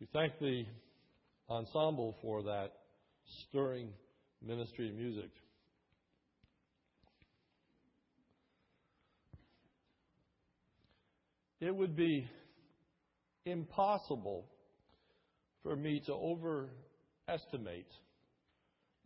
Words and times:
We 0.00 0.08
thank 0.14 0.38
the 0.38 0.64
ensemble 1.50 2.16
for 2.22 2.42
that 2.44 2.72
stirring 3.48 3.90
ministry 4.42 4.88
of 4.88 4.94
music. 4.94 5.30
It 11.60 11.76
would 11.76 11.94
be 11.94 12.26
impossible 13.44 14.46
for 15.62 15.76
me 15.76 16.00
to 16.06 16.14
overestimate 16.14 17.90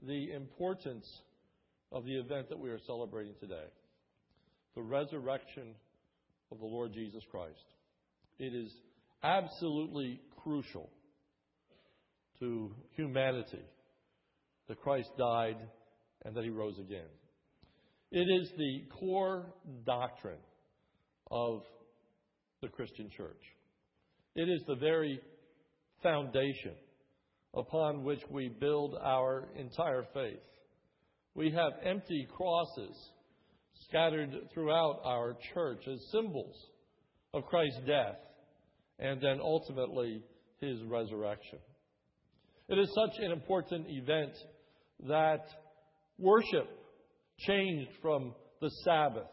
the 0.06 0.30
importance 0.30 1.08
of 1.90 2.04
the 2.04 2.14
event 2.20 2.50
that 2.50 2.58
we 2.58 2.70
are 2.70 2.79
celebrating 2.86 3.34
today 3.40 3.66
the 4.76 4.82
resurrection 4.82 5.74
of 6.52 6.58
the 6.58 6.66
Lord 6.66 6.92
Jesus 6.92 7.22
Christ. 7.30 7.64
It 8.38 8.54
is 8.54 8.72
absolutely 9.22 10.20
crucial 10.45 10.91
to 12.39 12.71
humanity 12.97 13.65
that 14.69 14.80
Christ 14.80 15.11
died 15.19 15.57
and 16.25 16.37
that 16.37 16.45
he 16.45 16.51
rose 16.51 16.79
again. 16.79 17.09
It 18.12 18.27
is 18.41 18.51
the 18.57 18.83
core 19.01 19.47
doctrine 19.84 20.39
of 21.30 21.62
the 22.62 22.69
Christian 22.69 23.11
church. 23.17 23.43
It 24.37 24.48
is 24.48 24.62
the 24.67 24.77
very 24.77 25.19
foundation 26.03 26.75
upon 27.55 28.05
which 28.05 28.20
we 28.31 28.48
build 28.48 28.97
our 29.03 29.48
entire 29.56 30.05
faith. 30.12 30.39
We 31.34 31.51
have 31.51 31.73
empty 31.84 32.29
crosses 32.37 32.95
scattered 33.89 34.31
throughout 34.53 35.01
our 35.05 35.37
church 35.53 35.83
as 35.91 35.98
symbols 36.12 36.56
of 37.33 37.45
Christ's 37.47 37.81
death 37.87 38.17
and 38.98 39.20
then 39.20 39.41
ultimately 39.41 40.23
his 40.64 40.82
resurrection. 40.84 41.58
It 42.69 42.78
is 42.78 42.89
such 42.94 43.22
an 43.22 43.30
important 43.30 43.86
event 43.89 44.33
that 45.08 45.44
worship 46.19 46.69
changed 47.39 47.91
from 48.00 48.34
the 48.61 48.70
Sabbath 48.84 49.28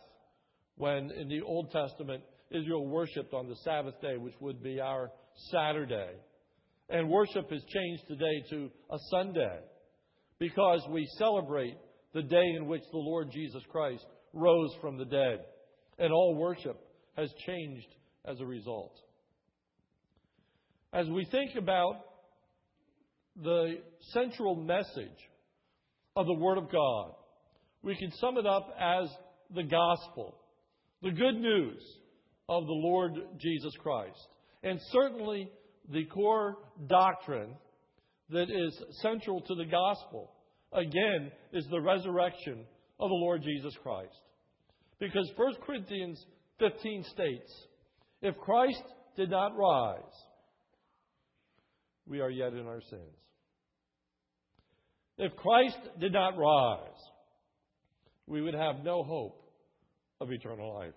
when 0.77 1.11
in 1.11 1.27
the 1.29 1.41
Old 1.41 1.71
Testament 1.71 2.23
Israel 2.49 2.85
worshiped 2.85 3.33
on 3.33 3.47
the 3.47 3.55
Sabbath 3.63 3.99
day, 4.01 4.17
which 4.17 4.33
would 4.41 4.61
be 4.61 4.79
our 4.81 5.09
Saturday. 5.51 6.11
And 6.89 7.09
worship 7.09 7.49
has 7.49 7.63
changed 7.63 8.03
today 8.07 8.43
to 8.49 8.69
a 8.91 8.97
Sunday 9.11 9.59
because 10.39 10.85
we 10.89 11.07
celebrate 11.17 11.77
the 12.13 12.23
day 12.23 12.45
in 12.57 12.67
which 12.67 12.81
the 12.91 12.97
Lord 12.97 13.29
Jesus 13.31 13.63
Christ 13.71 14.05
rose 14.33 14.71
from 14.81 14.97
the 14.97 15.05
dead. 15.05 15.39
And 15.97 16.11
all 16.11 16.35
worship 16.35 16.77
has 17.15 17.29
changed 17.45 17.87
as 18.25 18.41
a 18.41 18.45
result. 18.45 18.93
As 20.93 21.07
we 21.07 21.25
think 21.25 21.55
about 21.57 22.01
the 23.41 23.77
central 24.13 24.55
message 24.55 25.29
of 26.17 26.25
the 26.25 26.33
Word 26.33 26.57
of 26.57 26.69
God, 26.69 27.13
we 27.81 27.95
can 27.95 28.11
sum 28.19 28.37
it 28.37 28.45
up 28.45 28.75
as 28.77 29.09
the 29.55 29.63
gospel, 29.63 30.35
the 31.01 31.11
good 31.11 31.35
news 31.35 31.81
of 32.49 32.65
the 32.65 32.73
Lord 32.73 33.13
Jesus 33.39 33.71
Christ. 33.81 34.19
And 34.63 34.79
certainly 34.91 35.49
the 35.89 36.03
core 36.05 36.57
doctrine 36.87 37.55
that 38.29 38.49
is 38.49 38.83
central 39.01 39.39
to 39.41 39.55
the 39.55 39.65
gospel, 39.65 40.31
again, 40.73 41.31
is 41.53 41.65
the 41.71 41.79
resurrection 41.79 42.65
of 42.99 43.09
the 43.09 43.15
Lord 43.15 43.43
Jesus 43.43 43.73
Christ. 43.81 44.19
Because 44.99 45.31
1 45.37 45.53
Corinthians 45.65 46.23
15 46.59 47.05
states, 47.05 47.51
if 48.21 48.37
Christ 48.37 48.83
did 49.15 49.29
not 49.31 49.57
rise, 49.57 50.03
we 52.11 52.19
are 52.19 52.29
yet 52.29 52.51
in 52.51 52.67
our 52.67 52.81
sins. 52.89 53.15
If 55.17 55.33
Christ 55.37 55.79
did 55.97 56.11
not 56.11 56.37
rise, 56.37 56.99
we 58.27 58.41
would 58.41 58.53
have 58.53 58.83
no 58.83 59.01
hope 59.01 59.41
of 60.19 60.29
eternal 60.29 60.75
life. 60.75 60.93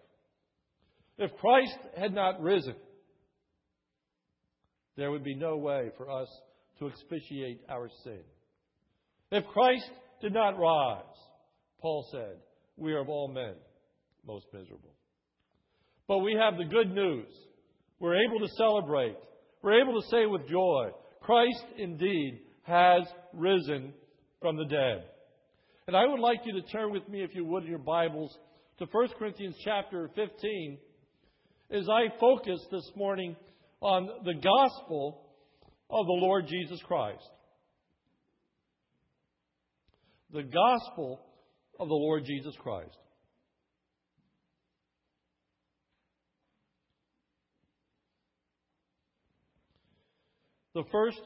If 1.17 1.31
Christ 1.37 1.79
had 1.97 2.13
not 2.13 2.43
risen, 2.43 2.75
there 4.97 5.13
would 5.13 5.23
be 5.23 5.37
no 5.37 5.57
way 5.57 5.91
for 5.97 6.11
us 6.11 6.29
to 6.81 6.89
expiate 6.89 7.61
our 7.69 7.89
sin. 8.03 8.23
If 9.31 9.45
Christ 9.47 9.89
did 10.21 10.33
not 10.33 10.59
rise, 10.59 11.05
Paul 11.81 12.09
said, 12.11 12.39
we 12.77 12.93
are 12.93 13.01
of 13.01 13.09
all 13.09 13.29
men 13.29 13.55
most 14.27 14.47
miserable. 14.53 14.95
But 16.09 16.19
we 16.19 16.37
have 16.41 16.57
the 16.57 16.65
good 16.65 16.93
news. 16.93 17.29
We're 18.01 18.21
able 18.25 18.41
to 18.41 18.53
celebrate. 18.57 19.17
We're 19.63 19.81
able 19.81 20.01
to 20.01 20.09
say 20.09 20.27
with 20.27 20.49
joy, 20.49 20.91
Christ 21.25 21.65
indeed 21.79 22.41
has 22.65 23.03
risen 23.33 23.95
from 24.43 24.57
the 24.57 24.67
dead. 24.67 25.05
And 25.87 25.97
I 25.97 26.05
would 26.07 26.21
like 26.21 26.41
you 26.45 26.53
to 26.61 26.69
turn 26.69 26.93
with 26.93 27.09
me, 27.09 27.23
if 27.23 27.35
you 27.35 27.47
would, 27.47 27.63
in 27.63 27.71
your 27.71 27.79
Bibles 27.79 28.37
to 28.79 28.87
1 28.91 29.09
Corinthians 29.19 29.57
chapter 29.65 30.11
15 30.15 30.79
as 31.71 31.89
I 31.89 32.19
focus 32.21 32.61
this 32.71 32.91
morning 32.95 33.37
on 33.81 34.07
the 34.25 34.35
gospel 34.35 35.23
of 35.89 36.05
the 36.05 36.13
Lord 36.13 36.47
Jesus 36.47 36.81
Christ. 36.87 37.29
The 40.31 40.43
gospel 40.43 41.21
of 41.81 41.89
the 41.89 41.95
Lord 41.95 42.25
Jesus 42.27 42.55
Christ. 42.63 42.99
The 50.75 50.83
first 50.91 51.21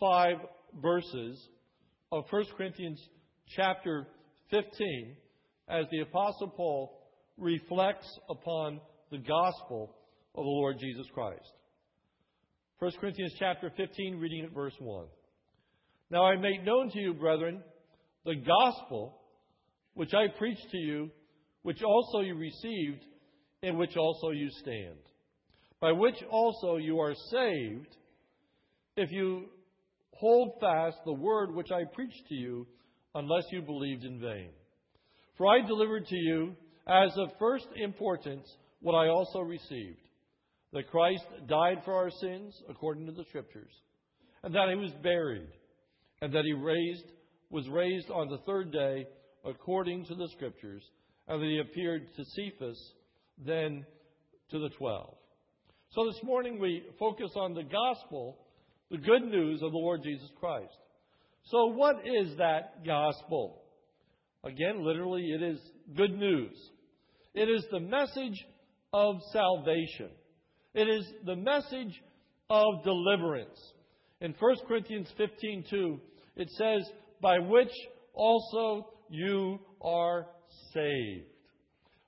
five 0.00 0.38
verses 0.82 1.40
of 2.10 2.24
1 2.28 2.44
Corinthians 2.56 3.00
chapter 3.54 4.08
15, 4.50 5.16
as 5.68 5.84
the 5.92 6.00
Apostle 6.00 6.48
Paul 6.48 7.00
reflects 7.38 8.08
upon 8.28 8.80
the 9.12 9.18
gospel 9.18 9.94
of 10.34 10.42
the 10.42 10.50
Lord 10.50 10.78
Jesus 10.80 11.06
Christ. 11.14 11.48
1 12.80 12.90
Corinthians 13.00 13.34
chapter 13.38 13.70
15, 13.76 14.18
reading 14.18 14.44
at 14.44 14.52
verse 14.52 14.74
1. 14.80 15.06
Now 16.10 16.24
I 16.24 16.34
make 16.34 16.64
known 16.64 16.90
to 16.90 16.98
you, 16.98 17.14
brethren, 17.14 17.62
the 18.24 18.34
gospel 18.34 19.16
which 19.94 20.12
I 20.12 20.26
preached 20.36 20.70
to 20.72 20.76
you, 20.76 21.10
which 21.62 21.84
also 21.84 22.18
you 22.18 22.34
received, 22.34 23.04
in 23.62 23.78
which 23.78 23.96
also 23.96 24.30
you 24.30 24.50
stand, 24.50 24.98
by 25.80 25.92
which 25.92 26.16
also 26.28 26.78
you 26.78 26.98
are 26.98 27.14
saved, 27.30 27.96
if 28.96 29.10
you 29.12 29.46
hold 30.12 30.52
fast 30.60 30.96
the 31.04 31.12
word 31.12 31.54
which 31.54 31.70
I 31.70 31.84
preached 31.92 32.26
to 32.28 32.34
you, 32.34 32.66
unless 33.14 33.44
you 33.50 33.62
believed 33.62 34.04
in 34.04 34.20
vain. 34.20 34.50
For 35.36 35.46
I 35.46 35.66
delivered 35.66 36.06
to 36.06 36.16
you 36.16 36.54
as 36.86 37.10
of 37.16 37.30
first 37.38 37.66
importance 37.76 38.46
what 38.80 38.94
I 38.94 39.08
also 39.08 39.40
received 39.40 39.98
that 40.72 40.90
Christ 40.90 41.24
died 41.46 41.78
for 41.84 41.94
our 41.94 42.10
sins 42.10 42.54
according 42.68 43.06
to 43.06 43.12
the 43.12 43.24
Scriptures, 43.28 43.72
and 44.42 44.54
that 44.54 44.68
he 44.68 44.76
was 44.76 44.92
buried, 45.02 45.48
and 46.20 46.32
that 46.32 46.44
he 46.44 46.52
raised, 46.52 47.04
was 47.50 47.68
raised 47.68 48.10
on 48.10 48.28
the 48.28 48.38
third 48.46 48.72
day 48.72 49.06
according 49.44 50.04
to 50.06 50.14
the 50.14 50.28
Scriptures, 50.34 50.82
and 51.28 51.40
that 51.40 51.46
he 51.46 51.58
appeared 51.58 52.08
to 52.14 52.24
Cephas, 52.24 52.92
then 53.38 53.86
to 54.50 54.58
the 54.58 54.70
twelve. 54.70 55.14
So 55.90 56.04
this 56.04 56.22
morning 56.22 56.58
we 56.60 56.82
focus 56.98 57.30
on 57.36 57.54
the 57.54 57.62
gospel, 57.62 58.38
the 58.90 58.98
good 58.98 59.24
news 59.24 59.62
of 59.62 59.72
the 59.72 59.78
Lord 59.78 60.02
Jesus 60.02 60.28
Christ. 60.38 60.76
So 61.44 61.66
what 61.66 61.96
is 62.06 62.36
that 62.38 62.84
gospel? 62.84 63.62
Again, 64.44 64.84
literally, 64.84 65.30
it 65.32 65.42
is 65.42 65.58
good 65.96 66.16
news. 66.16 66.56
It 67.34 67.48
is 67.48 67.64
the 67.70 67.80
message 67.80 68.44
of 68.92 69.16
salvation. 69.32 70.10
It 70.74 70.88
is 70.88 71.04
the 71.24 71.36
message 71.36 72.00
of 72.48 72.84
deliverance. 72.84 73.58
In 74.20 74.34
1 74.38 74.56
Corinthians 74.66 75.10
15:2, 75.18 76.00
it 76.36 76.48
says, 76.50 76.90
"By 77.20 77.38
which 77.38 77.72
also 78.14 78.92
you 79.08 79.58
are 79.80 80.28
saved." 80.72 81.30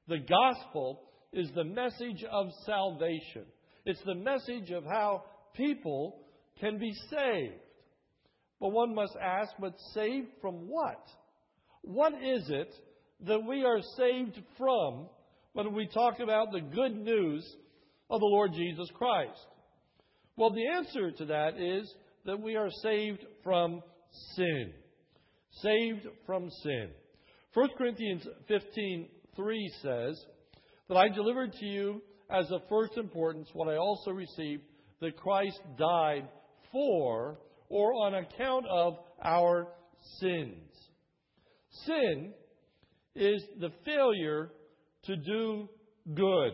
The 0.07 0.19
gospel 0.19 1.03
is 1.33 1.51
the 1.53 1.65
message 1.65 2.25
of 2.25 2.53
salvation. 2.65 3.47
It's 3.85 4.03
the 4.03 4.15
message 4.15 4.71
of 4.71 4.85
how 4.85 5.25
people 5.55 6.25
can 6.61 6.79
be 6.79 6.93
saved. 7.11 7.55
But 8.61 8.71
one 8.71 8.95
must 8.95 9.17
ask, 9.21 9.53
but 9.61 9.75
saved 9.95 10.29
from 10.41 10.69
what? 10.69 11.07
What 11.83 12.15
is 12.15 12.49
it 12.51 12.75
that 13.27 13.45
we 13.45 13.65
are 13.65 13.81
saved 13.97 14.41
from 14.57 15.09
when 15.53 15.75
we 15.75 15.89
talk 15.89 16.21
about 16.21 16.53
the 16.53 16.61
good 16.61 16.97
news 16.97 17.45
of 18.11 18.21
the 18.21 18.27
Lord 18.27 18.53
Jesus 18.53 18.89
Christ? 18.95 19.47
Well, 20.37 20.51
the 20.51 20.69
answer 20.77 21.11
to 21.13 21.25
that 21.27 21.59
is 21.59 21.93
that 22.25 22.41
we 22.41 22.57
are 22.57 22.71
saved 22.83 23.25
from 23.43 23.83
sin. 24.37 24.73
Saved 25.63 26.07
from 26.27 26.51
sin. 26.63 26.91
1 27.55 27.69
Corinthians 27.77 28.27
15:3 28.49 29.69
says 29.83 30.25
that 30.89 30.97
I 30.97 31.09
delivered 31.09 31.53
to 31.55 31.67
you 31.67 32.03
as 32.31 32.51
of 32.53 32.69
first 32.69 32.97
importance 32.97 33.49
what 33.53 33.69
I 33.69 33.77
also 33.77 34.11
received 34.11 34.63
that 35.01 35.17
Christ 35.17 35.61
died 35.79 36.29
for 36.73 37.39
or 37.69 37.95
on 37.95 38.15
account 38.15 38.67
of 38.71 38.95
our 39.23 39.69
sins. 40.21 40.73
Sin 41.85 42.33
is 43.15 43.43
the 43.61 43.71
failure 43.85 44.51
to 45.05 45.17
do 45.17 45.69
good. 46.15 46.53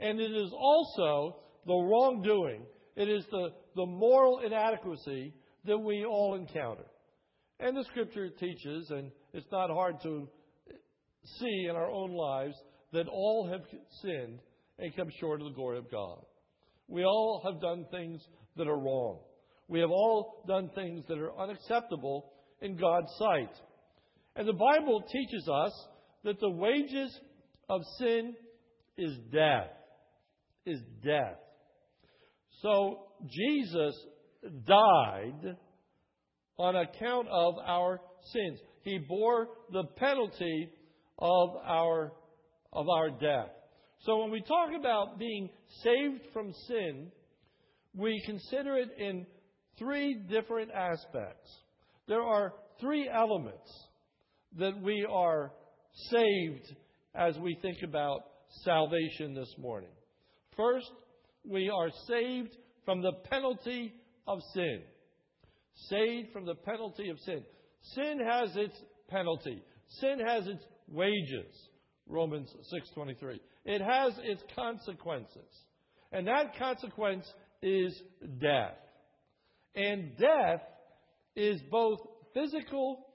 And 0.00 0.20
it 0.20 0.32
is 0.32 0.52
also 0.52 1.40
the 1.66 1.74
wrongdoing. 1.74 2.62
It 2.96 3.08
is 3.08 3.24
the, 3.30 3.50
the 3.76 3.86
moral 3.86 4.40
inadequacy 4.40 5.34
that 5.64 5.78
we 5.78 6.04
all 6.04 6.34
encounter. 6.34 6.84
And 7.60 7.76
the 7.76 7.84
scripture 7.84 8.28
teaches, 8.30 8.90
and 8.90 9.10
it's 9.32 9.50
not 9.50 9.70
hard 9.70 10.00
to 10.02 10.28
see 11.24 11.66
in 11.68 11.76
our 11.76 11.90
own 11.90 12.12
lives, 12.12 12.54
that 12.92 13.08
all 13.08 13.48
have 13.50 13.62
sinned 14.02 14.38
and 14.78 14.96
come 14.96 15.08
short 15.20 15.40
of 15.40 15.48
the 15.48 15.54
glory 15.54 15.78
of 15.78 15.90
God. 15.90 16.24
We 16.86 17.04
all 17.04 17.42
have 17.44 17.60
done 17.60 17.84
things 17.90 18.22
that 18.56 18.68
are 18.68 18.78
wrong. 18.78 19.20
We 19.68 19.80
have 19.80 19.90
all 19.90 20.44
done 20.48 20.70
things 20.74 21.04
that 21.08 21.18
are 21.18 21.38
unacceptable 21.38 22.32
in 22.60 22.76
God's 22.76 23.12
sight. 23.18 23.52
And 24.36 24.48
the 24.48 24.52
Bible 24.52 25.02
teaches 25.12 25.48
us 25.48 25.72
that 26.24 26.40
the 26.40 26.50
wages 26.50 27.18
of 27.68 27.82
sin 27.98 28.34
is 28.96 29.16
death. 29.32 29.70
Is 30.64 30.80
death. 31.04 31.38
So 32.62 33.06
Jesus 33.26 33.94
died 34.66 35.56
on 36.58 36.76
account 36.76 37.28
of 37.30 37.54
our 37.64 38.00
sins. 38.32 38.58
He 38.82 38.98
bore 38.98 39.48
the 39.72 39.84
penalty 39.96 40.70
of 41.18 41.50
our 41.64 42.12
of 42.72 42.88
our 42.88 43.10
death. 43.10 43.50
So 44.00 44.18
when 44.18 44.30
we 44.30 44.40
talk 44.40 44.70
about 44.78 45.18
being 45.18 45.48
saved 45.82 46.22
from 46.32 46.52
sin, 46.68 47.10
we 47.98 48.22
consider 48.24 48.76
it 48.76 48.90
in 48.96 49.26
three 49.78 50.14
different 50.14 50.70
aspects. 50.70 51.50
There 52.06 52.22
are 52.22 52.54
three 52.80 53.08
elements 53.08 53.70
that 54.58 54.80
we 54.80 55.06
are 55.10 55.52
saved 56.10 56.74
as 57.14 57.36
we 57.38 57.58
think 57.60 57.78
about 57.82 58.20
salvation 58.62 59.34
this 59.34 59.52
morning. 59.58 59.90
First, 60.56 60.90
we 61.44 61.68
are 61.68 61.90
saved 62.06 62.56
from 62.84 63.02
the 63.02 63.12
penalty 63.30 63.92
of 64.26 64.38
sin. 64.54 64.80
Saved 65.90 66.32
from 66.32 66.46
the 66.46 66.54
penalty 66.54 67.08
of 67.10 67.18
sin. 67.20 67.42
Sin 67.94 68.20
has 68.24 68.56
its 68.56 68.76
penalty. 69.08 69.62
Sin 70.00 70.20
has 70.24 70.46
its 70.46 70.64
wages. 70.88 71.68
Romans 72.06 72.54
6:23. 72.96 73.40
It 73.64 73.80
has 73.80 74.18
its 74.22 74.42
consequences. 74.54 75.64
And 76.12 76.26
that 76.26 76.56
consequence 76.56 77.30
is 77.62 78.00
death. 78.40 78.76
And 79.74 80.16
death 80.16 80.62
is 81.36 81.60
both 81.70 81.98
physical 82.34 83.06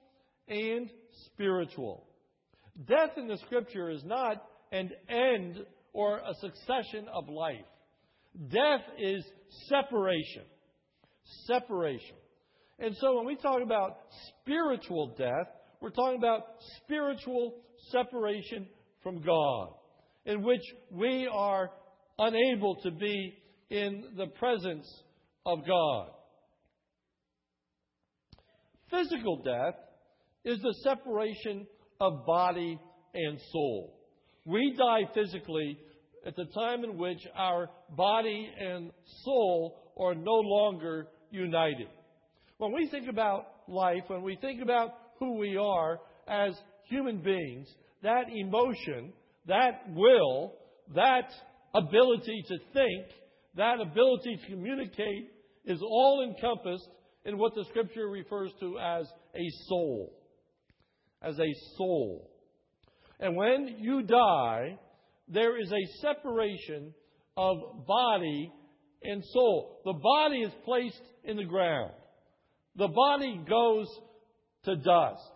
and 0.47 0.89
spiritual. 1.25 2.05
Death 2.87 3.11
in 3.17 3.27
the 3.27 3.37
scripture 3.45 3.89
is 3.89 4.03
not 4.03 4.43
an 4.71 4.91
end 5.09 5.59
or 5.93 6.17
a 6.17 6.33
succession 6.41 7.07
of 7.13 7.29
life. 7.29 7.65
Death 8.49 8.81
is 8.99 9.23
separation. 9.69 10.43
Separation. 11.45 12.15
And 12.79 12.95
so 12.99 13.15
when 13.15 13.25
we 13.25 13.35
talk 13.35 13.61
about 13.63 13.97
spiritual 14.41 15.13
death, 15.17 15.47
we're 15.79 15.91
talking 15.91 16.17
about 16.17 16.41
spiritual 16.83 17.55
separation 17.91 18.67
from 19.03 19.21
God, 19.21 19.73
in 20.25 20.41
which 20.41 20.63
we 20.89 21.27
are 21.31 21.69
unable 22.17 22.75
to 22.83 22.91
be 22.91 23.37
in 23.73 24.03
the 24.15 24.27
presence 24.27 24.87
of 25.47 25.65
God. 25.65 26.09
Physical 28.91 29.41
death 29.43 29.73
is 30.45 30.59
the 30.59 30.75
separation 30.83 31.65
of 31.99 32.23
body 32.27 32.79
and 33.15 33.39
soul. 33.51 33.97
We 34.45 34.75
die 34.77 35.11
physically 35.15 35.79
at 36.23 36.35
the 36.35 36.45
time 36.53 36.83
in 36.83 36.99
which 36.99 37.17
our 37.35 37.67
body 37.97 38.47
and 38.59 38.91
soul 39.23 39.79
are 39.99 40.13
no 40.13 40.35
longer 40.35 41.07
united. 41.31 41.87
When 42.59 42.73
we 42.73 42.87
think 42.89 43.09
about 43.09 43.47
life, 43.67 44.03
when 44.05 44.21
we 44.21 44.37
think 44.39 44.61
about 44.61 44.91
who 45.17 45.39
we 45.39 45.57
are 45.57 45.99
as 46.27 46.53
human 46.83 47.23
beings, 47.23 47.67
that 48.03 48.25
emotion, 48.31 49.13
that 49.47 49.81
will, 49.95 50.53
that 50.93 51.31
ability 51.73 52.43
to 52.49 52.57
think, 52.71 53.07
that 53.55 53.79
ability 53.79 54.37
to 54.37 54.51
communicate 54.51 55.31
is 55.65 55.81
all 55.81 56.25
encompassed 56.27 56.89
in 57.25 57.37
what 57.37 57.53
the 57.55 57.65
scripture 57.69 58.07
refers 58.07 58.51
to 58.59 58.77
as 58.79 59.05
a 59.35 59.49
soul. 59.67 60.13
As 61.21 61.39
a 61.39 61.53
soul. 61.77 62.29
And 63.19 63.35
when 63.35 63.77
you 63.79 64.03
die, 64.03 64.77
there 65.27 65.59
is 65.59 65.71
a 65.71 66.01
separation 66.01 66.93
of 67.37 67.85
body 67.87 68.51
and 69.03 69.23
soul. 69.31 69.79
The 69.85 69.93
body 69.93 70.39
is 70.41 70.51
placed 70.65 71.01
in 71.23 71.37
the 71.37 71.45
ground. 71.45 71.91
The 72.75 72.87
body 72.87 73.41
goes 73.47 73.87
to 74.65 74.75
dust. 74.75 75.31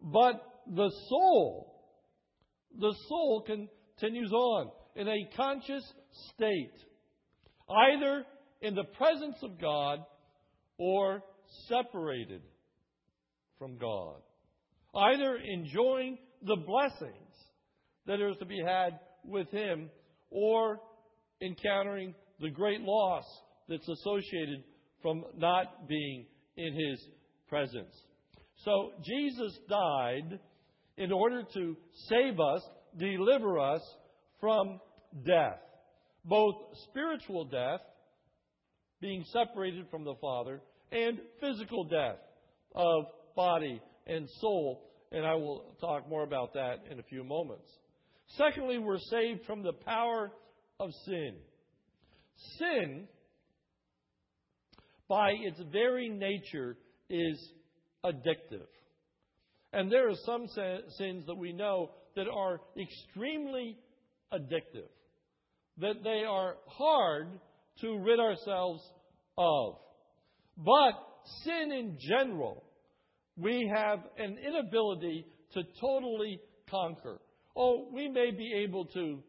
But 0.00 0.42
the 0.66 0.90
soul, 1.08 1.72
the 2.78 2.94
soul 3.08 3.46
continues 3.46 4.32
on 4.32 4.70
in 4.96 5.08
a 5.08 5.30
conscious 5.36 5.84
state, 6.34 6.74
either 7.70 8.24
in 8.60 8.74
the 8.74 8.84
presence 8.84 9.36
of 9.42 9.60
God 9.60 10.00
or 10.78 11.22
separated 11.68 12.42
from 13.58 13.78
God, 13.78 14.16
either 14.94 15.36
enjoying 15.36 16.18
the 16.42 16.56
blessings 16.56 17.34
that 18.06 18.20
are 18.20 18.34
to 18.34 18.44
be 18.44 18.60
had 18.64 18.98
with 19.24 19.50
Him 19.50 19.90
or 20.30 20.80
encountering 21.40 22.14
the 22.40 22.50
great 22.50 22.80
loss 22.80 23.24
that's 23.68 23.88
associated 23.88 24.64
from 25.00 25.24
not 25.36 25.88
being 25.88 26.26
in 26.56 26.74
His 26.74 27.06
presence. 27.48 27.94
So 28.64 28.92
Jesus 29.04 29.58
died 29.68 30.38
in 30.96 31.12
order 31.12 31.42
to 31.54 31.76
save 32.08 32.38
us, 32.38 32.62
deliver 32.96 33.58
us 33.58 33.82
from 34.40 34.80
death, 35.24 35.60
both 36.24 36.54
spiritual 36.88 37.44
death, 37.44 37.80
being 39.00 39.24
separated 39.32 39.86
from 39.90 40.04
the 40.04 40.14
Father, 40.20 40.60
and 40.90 41.18
physical 41.40 41.84
death 41.84 42.18
of 42.74 43.04
body 43.34 43.80
and 44.06 44.28
soul. 44.40 44.88
And 45.10 45.26
I 45.26 45.34
will 45.34 45.74
talk 45.80 46.08
more 46.08 46.22
about 46.22 46.54
that 46.54 46.84
in 46.90 46.98
a 46.98 47.02
few 47.02 47.24
moments. 47.24 47.68
Secondly, 48.38 48.78
we're 48.78 48.98
saved 48.98 49.44
from 49.46 49.62
the 49.62 49.72
power 49.72 50.30
of 50.80 50.90
sin. 51.04 51.34
Sin, 52.58 53.08
by 55.08 55.32
its 55.32 55.60
very 55.70 56.08
nature, 56.08 56.76
is 57.10 57.52
addictive. 58.04 58.66
And 59.72 59.90
there 59.90 60.08
are 60.08 60.16
some 60.24 60.46
sins 60.46 61.26
that 61.26 61.36
we 61.36 61.52
know 61.52 61.90
that 62.16 62.26
are 62.28 62.60
extremely 62.78 63.76
addictive, 64.32 64.88
that 65.82 66.02
they 66.02 66.24
are 66.28 66.56
hard 66.66 67.28
to 67.80 67.98
rid 67.98 68.18
ourselves 68.18 68.82
of. 69.36 69.74
But 70.56 70.94
sin 71.44 71.72
in 71.72 71.98
general, 72.00 72.64
we 73.36 73.70
have 73.74 74.00
an 74.18 74.38
inability 74.38 75.26
to 75.54 75.62
totally 75.80 76.40
conquer. 76.70 77.20
Oh, 77.56 77.88
we 77.92 78.08
may 78.08 78.30
be 78.30 78.64
able 78.64 78.86
to 78.86 79.22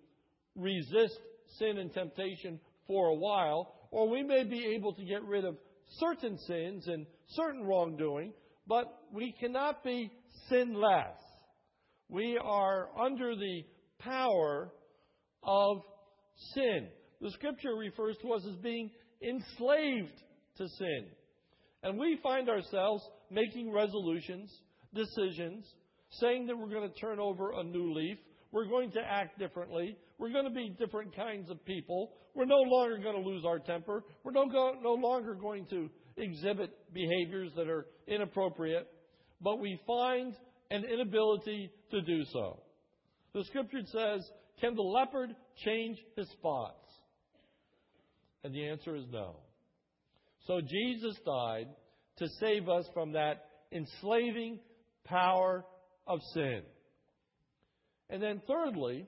resist 0.55 1.17
sin 1.59 1.77
and 1.77 1.93
temptation 1.93 2.59
for 2.87 3.07
a 3.07 3.15
while, 3.15 3.75
or 3.91 4.09
we 4.09 4.23
may 4.23 4.43
be 4.43 4.73
able 4.75 4.93
to 4.93 5.03
get 5.03 5.23
rid 5.23 5.45
of 5.45 5.57
certain 5.99 6.37
sins 6.37 6.87
and 6.87 7.05
certain 7.29 7.63
wrongdoing, 7.63 8.33
but 8.67 8.85
we 9.11 9.33
cannot 9.39 9.83
be 9.83 10.11
sinless. 10.49 11.17
We 12.09 12.39
are 12.41 12.89
under 12.99 13.35
the 13.35 13.63
power 13.99 14.71
of 15.43 15.81
sin. 16.53 16.87
The 17.21 17.31
scripture 17.31 17.75
refers 17.75 18.17
to 18.21 18.33
us 18.33 18.43
as 18.47 18.55
being 18.57 18.91
enslaved 19.21 20.21
to 20.57 20.67
sin. 20.67 21.05
And 21.83 21.97
we 21.97 22.19
find 22.21 22.49
ourselves 22.49 23.03
making 23.29 23.71
resolutions, 23.71 24.49
decisions, 24.93 25.65
saying 26.19 26.47
that 26.47 26.57
we're 26.57 26.69
going 26.69 26.89
to 26.89 26.99
turn 26.99 27.19
over 27.19 27.51
a 27.51 27.63
new 27.63 27.93
leaf. 27.93 28.17
We're 28.51 28.67
going 28.67 28.91
to 28.91 29.01
act 29.01 29.39
differently. 29.39 29.97
We're 30.17 30.31
going 30.31 30.45
to 30.45 30.51
be 30.51 30.75
different 30.79 31.15
kinds 31.15 31.49
of 31.49 31.63
people. 31.65 32.11
We're 32.35 32.45
no 32.45 32.61
longer 32.61 32.97
going 32.97 33.21
to 33.21 33.27
lose 33.27 33.43
our 33.45 33.59
temper. 33.59 34.03
We're 34.23 34.31
no, 34.31 34.47
go, 34.47 34.73
no 34.81 34.93
longer 34.93 35.33
going 35.33 35.65
to 35.71 35.89
exhibit 36.17 36.71
behaviors 36.93 37.51
that 37.55 37.67
are 37.67 37.87
inappropriate. 38.07 38.87
But 39.41 39.59
we 39.59 39.79
find 39.85 40.33
an 40.71 40.85
inability 40.85 41.71
to 41.91 42.01
do 42.01 42.23
so. 42.31 42.59
The 43.33 43.43
scripture 43.45 43.81
says, 43.85 44.21
Can 44.61 44.75
the 44.75 44.81
leopard 44.81 45.35
change 45.65 45.97
his 46.15 46.29
spots? 46.31 46.87
And 48.43 48.53
the 48.53 48.67
answer 48.67 48.95
is 48.95 49.05
no. 49.11 49.37
So 50.47 50.59
Jesus 50.59 51.17
died 51.25 51.67
to 52.17 52.27
save 52.39 52.67
us 52.67 52.85
from 52.93 53.13
that 53.13 53.45
enslaving 53.71 54.59
power 55.05 55.65
of 56.07 56.19
sin. 56.33 56.61
And 58.09 58.21
then, 58.21 58.41
thirdly, 58.47 59.07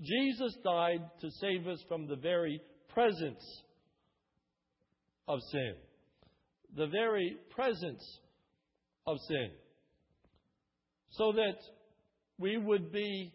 Jesus 0.00 0.56
died 0.64 1.00
to 1.20 1.30
save 1.40 1.66
us 1.68 1.82
from 1.88 2.06
the 2.06 2.16
very 2.16 2.60
presence 2.92 3.44
of 5.28 5.38
sin. 5.50 5.74
The 6.76 6.88
very 6.88 7.36
presence 7.50 8.02
of 9.06 9.18
sin. 9.28 9.50
So 11.10 11.32
that 11.32 11.58
we 12.38 12.56
would 12.56 12.90
be 12.92 13.32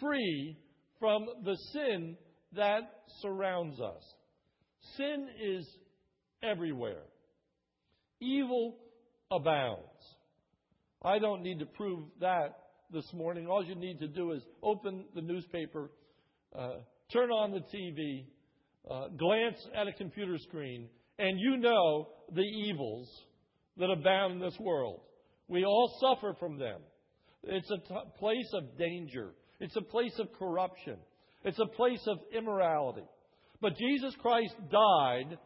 free 0.00 0.58
from 1.00 1.26
the 1.44 1.56
sin 1.72 2.16
that 2.54 2.82
surrounds 3.20 3.80
us. 3.80 4.02
Sin 4.96 5.28
is 5.42 5.66
everywhere. 6.42 7.02
Evil 8.20 8.76
abounds. 9.30 9.80
I 11.02 11.18
don't 11.18 11.42
need 11.42 11.58
to 11.60 11.66
prove 11.66 12.04
that 12.20 12.58
this 12.92 13.10
morning. 13.14 13.46
All 13.46 13.64
you 13.64 13.74
need 13.74 13.98
to 14.00 14.08
do 14.08 14.32
is 14.32 14.42
open 14.62 15.04
the 15.14 15.22
newspaper, 15.22 15.90
uh, 16.56 16.74
turn 17.12 17.30
on 17.30 17.52
the 17.52 17.60
TV, 17.60 18.26
uh, 18.90 19.08
glance 19.16 19.56
at 19.74 19.88
a 19.88 19.92
computer 19.92 20.36
screen, 20.38 20.88
and 21.18 21.38
you 21.38 21.56
know 21.56 22.08
the 22.32 22.42
evils 22.42 23.08
that 23.78 23.90
abound 23.90 24.34
in 24.34 24.40
this 24.40 24.58
world. 24.58 25.00
We 25.48 25.64
all 25.64 25.98
suffer 26.00 26.34
from 26.38 26.58
them. 26.58 26.80
It's 27.42 27.70
a 27.70 27.78
t- 27.78 27.94
place 28.18 28.50
of 28.54 28.76
danger. 28.78 29.32
It's 29.60 29.76
a 29.76 29.82
place 29.82 30.18
of 30.18 30.32
corruption. 30.38 30.96
It's 31.44 31.58
a 31.58 31.66
place 31.66 32.02
of 32.06 32.18
immorality. 32.36 33.04
But 33.60 33.76
Jesus 33.76 34.14
Christ 34.20 34.54
died 34.70 35.38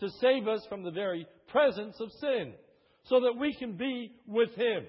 to 0.00 0.08
save 0.20 0.46
us 0.46 0.64
from 0.68 0.82
the 0.82 0.90
very 0.90 1.26
presence 1.48 1.96
of 2.00 2.10
sin 2.20 2.52
so 3.04 3.20
that 3.20 3.38
we 3.38 3.54
can 3.54 3.76
be 3.76 4.12
with 4.26 4.54
Him 4.54 4.84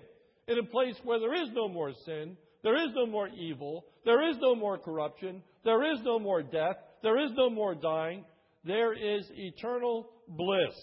in 0.48 0.60
a 0.60 0.63
place 0.63 0.96
where 1.03 1.19
there 1.19 1.41
is 1.41 1.50
no 1.53 1.67
more 1.67 1.91
sin, 2.05 2.38
there 2.63 2.75
is 2.75 2.89
no 2.96 3.05
more 3.05 3.27
evil, 3.29 3.86
there 4.05 4.29
is 4.29 4.38
no 4.41 4.55
more 4.55 4.77
corruption, 4.77 5.43
there 5.63 5.91
is 5.91 6.00
no 6.03 6.19
more 6.19 6.41
death, 6.41 6.77
there 7.03 7.24
is 7.24 7.31
no 7.36 7.50
more 7.50 7.75
dying, 7.75 8.25
there 8.63 8.93
is 8.93 9.25
eternal 9.36 10.10
bliss. 10.27 10.75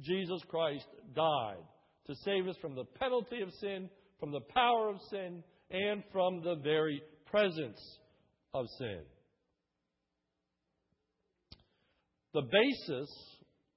Jesus 0.00 0.40
Christ 0.48 0.86
died 1.14 1.62
to 2.06 2.14
save 2.24 2.48
us 2.48 2.56
from 2.60 2.74
the 2.74 2.84
penalty 2.84 3.40
of 3.40 3.52
sin, 3.60 3.88
from 4.20 4.32
the 4.32 4.40
power 4.40 4.90
of 4.90 4.96
sin, 5.10 5.42
and 5.70 6.02
from 6.12 6.42
the 6.42 6.56
very 6.62 7.02
presence 7.26 7.80
of 8.52 8.66
sin. 8.78 9.00
The 12.32 12.42
basis 12.42 13.10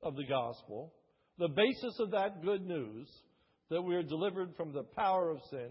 of 0.03 0.15
the 0.15 0.25
gospel, 0.25 0.93
the 1.37 1.49
basis 1.49 1.99
of 1.99 2.11
that 2.11 2.43
good 2.43 2.65
news, 2.65 3.07
that 3.69 3.81
we 3.81 3.95
are 3.95 4.03
delivered 4.03 4.55
from 4.55 4.73
the 4.73 4.83
power 4.95 5.29
of 5.29 5.39
sin, 5.49 5.69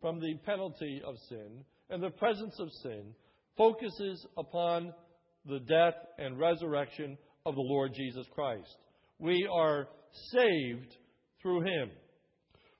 from 0.00 0.20
the 0.20 0.34
penalty 0.44 1.02
of 1.04 1.14
sin, 1.28 1.64
and 1.90 2.02
the 2.02 2.10
presence 2.10 2.54
of 2.58 2.68
sin, 2.82 3.14
focuses 3.56 4.24
upon 4.36 4.92
the 5.44 5.60
death 5.60 5.94
and 6.18 6.38
resurrection 6.38 7.18
of 7.46 7.54
the 7.54 7.60
Lord 7.60 7.92
Jesus 7.94 8.26
Christ. 8.34 8.76
We 9.18 9.48
are 9.52 9.88
saved 10.32 10.96
through 11.42 11.62
him. 11.62 11.90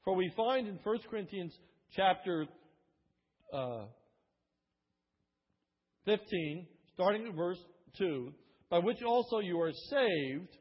For 0.05 0.15
we 0.15 0.33
find 0.37 0.69
in 0.69 0.79
1 0.83 0.99
Corinthians 1.11 1.53
chapter 1.93 2.47
uh, 3.53 3.85
15, 6.05 6.67
starting 6.95 7.27
at 7.27 7.35
verse 7.35 7.59
2, 7.99 8.33
by 8.71 8.79
which 8.79 9.03
also 9.03 9.39
you 9.39 9.61
are 9.61 9.73
saved, 9.73 10.57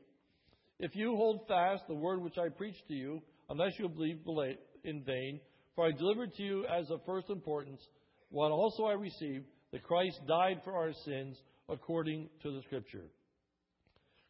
if 0.80 0.92
you 0.94 1.16
hold 1.16 1.48
fast 1.48 1.84
the 1.88 1.96
word 1.96 2.22
which 2.22 2.38
I 2.38 2.50
preached 2.50 2.88
to 2.88 2.94
you, 2.94 3.22
unless 3.50 3.74
you 3.80 3.90
believe 3.90 4.20
in 4.84 5.04
vain. 5.04 5.40
For 5.76 5.88
I 5.88 5.92
delivered 5.92 6.34
to 6.34 6.44
you 6.44 6.66
as 6.66 6.90
of 6.92 7.02
first 7.06 7.30
importance 7.30 7.82
what 8.30 8.52
also 8.52 8.84
I 8.84 8.94
received, 8.94 9.46
that 9.72 9.84
Christ 9.84 10.20
died 10.28 10.62
for 10.64 10.76
our 10.76 10.92
sins 11.06 11.38
according 11.70 12.30
to 12.44 12.52
the 12.52 12.62
Scripture. 12.64 13.06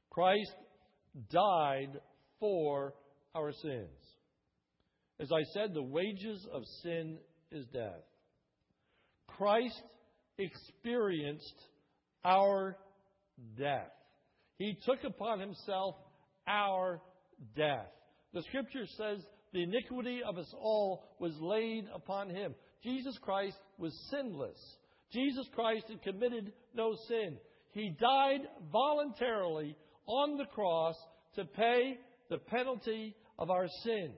Christ 0.10 0.54
died 1.32 2.00
for 2.40 2.94
our 3.36 3.52
sins. 3.52 3.90
As 5.20 5.32
I 5.32 5.44
said, 5.54 5.74
the 5.74 5.84
wages 5.84 6.46
of 6.54 6.64
sin 6.84 7.18
is 7.52 7.66
death. 7.74 8.04
Christ 9.38 9.82
experienced 10.38 11.56
our 12.26 12.76
death. 13.58 13.92
He 14.58 14.76
took 14.86 15.04
upon 15.04 15.40
himself 15.40 15.96
our 16.48 17.02
death. 17.56 17.92
The 18.34 18.42
scripture 18.44 18.86
says 18.98 19.20
the 19.54 19.64
iniquity 19.64 20.22
of 20.28 20.38
us 20.38 20.52
all 20.60 21.04
was 21.20 21.34
laid 21.40 21.86
upon 21.94 22.30
him. 22.30 22.56
Jesus 22.84 23.18
Christ 23.22 23.58
was 23.78 23.94
sinless. 24.10 24.58
Jesus 25.12 25.46
Christ 25.54 25.86
had 25.90 26.02
committed 26.02 26.52
no 26.74 26.96
sin. 27.08 27.38
He 27.72 27.96
died 28.00 28.42
voluntarily 28.72 29.76
on 30.08 30.38
the 30.38 30.46
cross 30.46 30.96
to 31.36 31.46
pay 31.46 31.98
the 32.30 32.40
penalty 32.40 33.16
of 33.38 33.52
our 33.52 33.68
sin, 33.84 34.14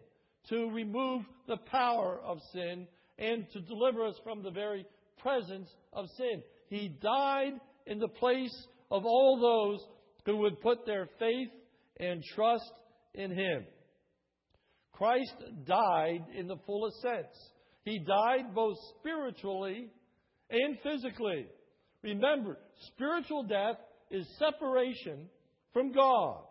to 0.50 0.72
remove 0.72 1.24
the 1.48 1.58
power 1.58 2.20
of 2.24 2.40
sin, 2.54 2.88
and 3.18 3.46
to 3.52 3.60
deliver 3.62 4.06
us 4.06 4.16
from 4.24 4.42
the 4.42 4.52
very 4.52 4.86
presence 5.20 5.70
of 5.94 6.06
sin. 6.18 6.42
He 6.70 6.98
died 7.02 7.54
in 7.86 8.00
the 8.00 8.08
place 8.08 8.68
of 8.92 9.06
all 9.06 9.40
those 9.40 9.86
who 10.26 10.38
would 10.38 10.62
put 10.62 10.86
their 10.86 11.08
faith 11.20 11.50
and 12.00 12.24
trust 12.36 12.72
in 13.14 13.32
Him. 13.32 13.66
Christ 14.94 15.34
died 15.66 16.26
in 16.36 16.48
the 16.48 16.60
fullest 16.66 17.02
sense. 17.02 17.52
He 17.84 18.00
died 18.00 18.54
both 18.54 18.78
spiritually 19.00 19.88
and 20.50 20.78
physically. 20.84 21.48
Remember, 22.04 22.58
spiritual 22.94 23.44
death 23.44 23.78
is 24.12 24.28
separation 24.38 25.30
from 25.74 25.92
God. 25.92 26.44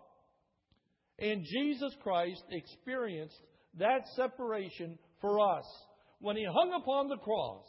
And 1.19 1.45
Jesus 1.45 1.93
Christ 2.03 2.43
experienced 2.51 3.41
that 3.79 4.07
separation 4.15 4.99
for 5.21 5.41
us 5.41 5.65
when 6.21 6.37
he 6.37 6.45
hung 6.45 6.73
upon 6.81 7.09
the 7.09 7.17
cross 7.17 7.67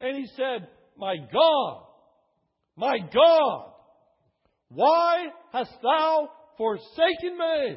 and 0.00 0.16
he 0.16 0.26
said, 0.36 0.68
My 0.96 1.16
God, 1.16 1.82
my 2.76 2.98
God, 2.98 3.72
why 4.68 5.26
hast 5.52 5.72
thou 5.82 6.30
forsaken 6.56 7.38
me? 7.38 7.76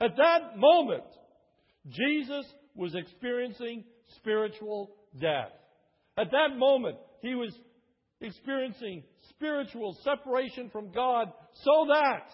At 0.00 0.16
that 0.16 0.56
moment, 0.56 1.04
Jesus 1.88 2.46
was 2.74 2.94
experiencing 2.94 3.84
spiritual 4.16 4.90
death. 5.20 5.50
At 6.16 6.30
that 6.30 6.56
moment, 6.56 6.96
he 7.22 7.34
was 7.34 7.52
experiencing 8.20 9.02
spiritual 9.30 9.96
separation 10.04 10.70
from 10.70 10.92
God 10.92 11.28
so 11.62 11.86
that 11.88 12.30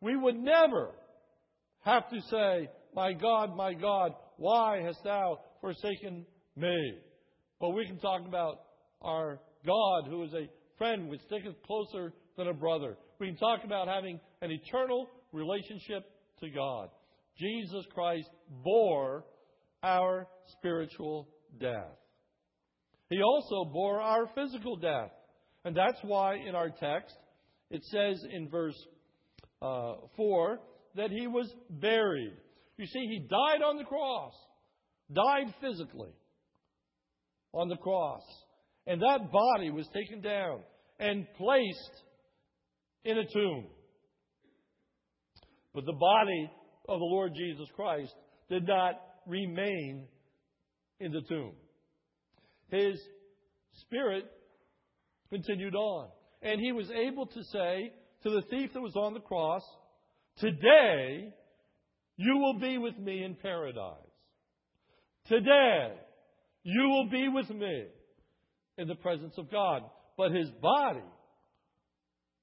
we 0.00 0.16
would 0.16 0.36
never 0.36 0.90
have 1.84 2.08
to 2.10 2.20
say, 2.30 2.68
My 2.94 3.12
God, 3.12 3.56
my 3.56 3.74
God, 3.74 4.12
why 4.36 4.82
hast 4.82 5.02
thou 5.04 5.40
forsaken 5.60 6.26
me? 6.56 6.98
But 7.60 7.70
we 7.70 7.86
can 7.86 7.98
talk 7.98 8.22
about 8.26 8.60
our 9.02 9.40
God 9.64 10.08
who 10.08 10.22
is 10.24 10.32
a 10.34 10.48
friend 10.78 11.08
which 11.08 11.20
sticketh 11.22 11.54
closer 11.66 12.12
than 12.36 12.48
a 12.48 12.54
brother. 12.54 12.96
We 13.18 13.28
can 13.28 13.36
talk 13.36 13.64
about 13.64 13.88
having 13.88 14.20
an 14.42 14.50
eternal 14.50 15.08
relationship 15.32 16.04
to 16.40 16.50
God. 16.50 16.88
Jesus 17.38 17.84
Christ 17.94 18.28
bore 18.62 19.24
our 19.82 20.26
spiritual 20.58 21.28
death. 21.58 21.96
He 23.08 23.22
also 23.22 23.70
bore 23.72 24.00
our 24.00 24.26
physical 24.34 24.76
death. 24.76 25.10
And 25.64 25.76
that's 25.76 25.98
why 26.02 26.36
in 26.36 26.54
our 26.54 26.70
text 26.70 27.16
it 27.70 27.82
says 27.84 28.22
in 28.30 28.48
verse 28.48 28.76
uh, 29.62 29.94
4 30.16 30.60
that 30.96 31.10
he 31.10 31.26
was 31.26 31.52
buried. 31.70 32.32
You 32.76 32.86
see, 32.86 33.06
he 33.06 33.20
died 33.20 33.62
on 33.64 33.76
the 33.76 33.84
cross, 33.84 34.34
died 35.12 35.54
physically 35.60 36.12
on 37.56 37.68
the 37.68 37.76
cross. 37.76 38.22
And 38.86 39.00
that 39.02 39.32
body 39.32 39.70
was 39.70 39.88
taken 39.92 40.20
down 40.20 40.60
and 41.00 41.26
placed 41.36 42.02
in 43.04 43.18
a 43.18 43.24
tomb. 43.24 43.66
But 45.74 45.86
the 45.86 45.92
body 45.92 46.50
of 46.88 46.98
the 46.98 47.04
Lord 47.04 47.32
Jesus 47.34 47.68
Christ 47.74 48.14
did 48.48 48.66
not 48.66 48.94
remain 49.26 50.06
in 51.00 51.12
the 51.12 51.22
tomb. 51.22 51.52
His 52.68 53.00
spirit 53.80 54.24
continued 55.30 55.74
on. 55.74 56.08
And 56.42 56.60
he 56.60 56.72
was 56.72 56.90
able 56.90 57.26
to 57.26 57.42
say 57.44 57.92
to 58.22 58.30
the 58.30 58.42
thief 58.50 58.70
that 58.74 58.80
was 58.80 58.96
on 58.96 59.14
the 59.14 59.20
cross, 59.20 59.62
Today 60.38 61.32
you 62.16 62.36
will 62.38 62.58
be 62.58 62.78
with 62.78 62.98
me 62.98 63.24
in 63.24 63.34
paradise. 63.34 63.96
Today 65.26 65.94
you 66.68 66.88
will 66.88 67.08
be 67.08 67.28
with 67.28 67.48
me 67.48 67.84
in 68.76 68.88
the 68.88 68.96
presence 68.96 69.34
of 69.38 69.48
God. 69.52 69.82
But 70.16 70.32
his 70.32 70.50
body 70.60 71.04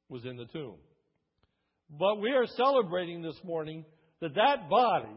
was 0.08 0.24
in 0.24 0.38
the 0.38 0.46
tomb. 0.46 0.78
But 1.90 2.22
we 2.22 2.32
are 2.32 2.48
celebrating 2.56 3.22
this 3.22 3.36
morning 3.44 3.84
that 4.22 4.34
that 4.36 4.70
body 4.70 5.14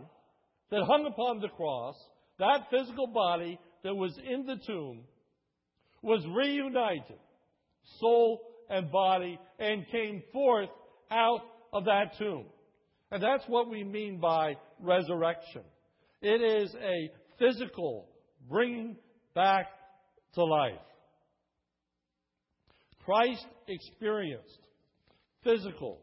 that 0.73 0.83
hung 0.83 1.07
upon 1.07 1.39
the 1.39 1.51
cross, 1.51 1.95
that 2.41 2.67
physical 2.69 3.07
body 3.07 3.61
that 3.85 3.95
was 3.95 4.19
in 4.29 4.45
the 4.45 4.57
tomb, 4.67 5.05
was 6.03 6.27
reunited, 6.27 7.21
soul 8.01 8.41
and 8.69 8.91
body, 8.91 9.39
and 9.61 9.87
came 9.93 10.21
forth 10.33 10.71
out 11.13 11.43
of 11.73 11.85
that 11.85 12.19
tomb. 12.19 12.47
And 13.13 13.23
that's 13.23 13.45
what 13.47 13.71
we 13.71 13.85
mean 13.85 14.19
by 14.19 14.57
resurrection. 14.81 15.63
It 16.21 16.41
is 16.65 16.75
a 16.75 17.11
physical 17.39 18.09
bringing 18.49 18.97
back 19.35 19.67
to 20.35 20.45
life. 20.45 20.73
Christ 23.05 23.47
experienced 23.69 24.59
physical 25.45 26.01